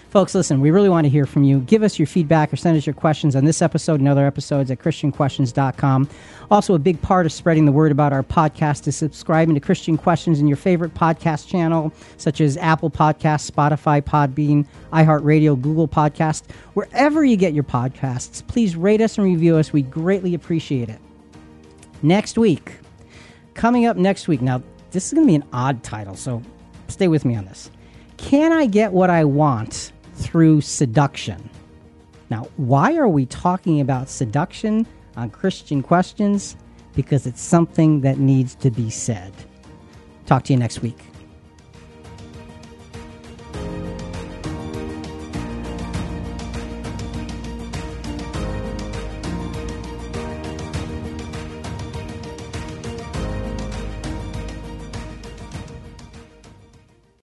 [0.10, 1.60] Folks, listen, we really want to hear from you.
[1.60, 4.72] Give us your feedback or send us your questions on this episode and other episodes
[4.72, 6.10] at ChristianQuestions.com.
[6.50, 9.98] Also, a big part of spreading the word about our podcast is subscribing to Christian
[9.98, 16.50] Questions in your favorite podcast channel, such as Apple Podcasts, Spotify, Podbean, iHeartRadio, Google Podcast.
[16.74, 19.72] Wherever you get your podcasts, please rate us and review us.
[19.72, 21.00] We greatly appreciate it.
[22.02, 22.80] Next week,
[23.54, 24.42] coming up next week.
[24.42, 26.42] Now, this is going to be an odd title, so
[26.88, 27.70] stay with me on this.
[28.18, 31.50] Can I get what I want through seduction?
[32.30, 36.56] Now, why are we talking about seduction on Christian questions?
[36.96, 39.34] Because it's something that needs to be said.
[40.26, 41.09] Talk to you next week.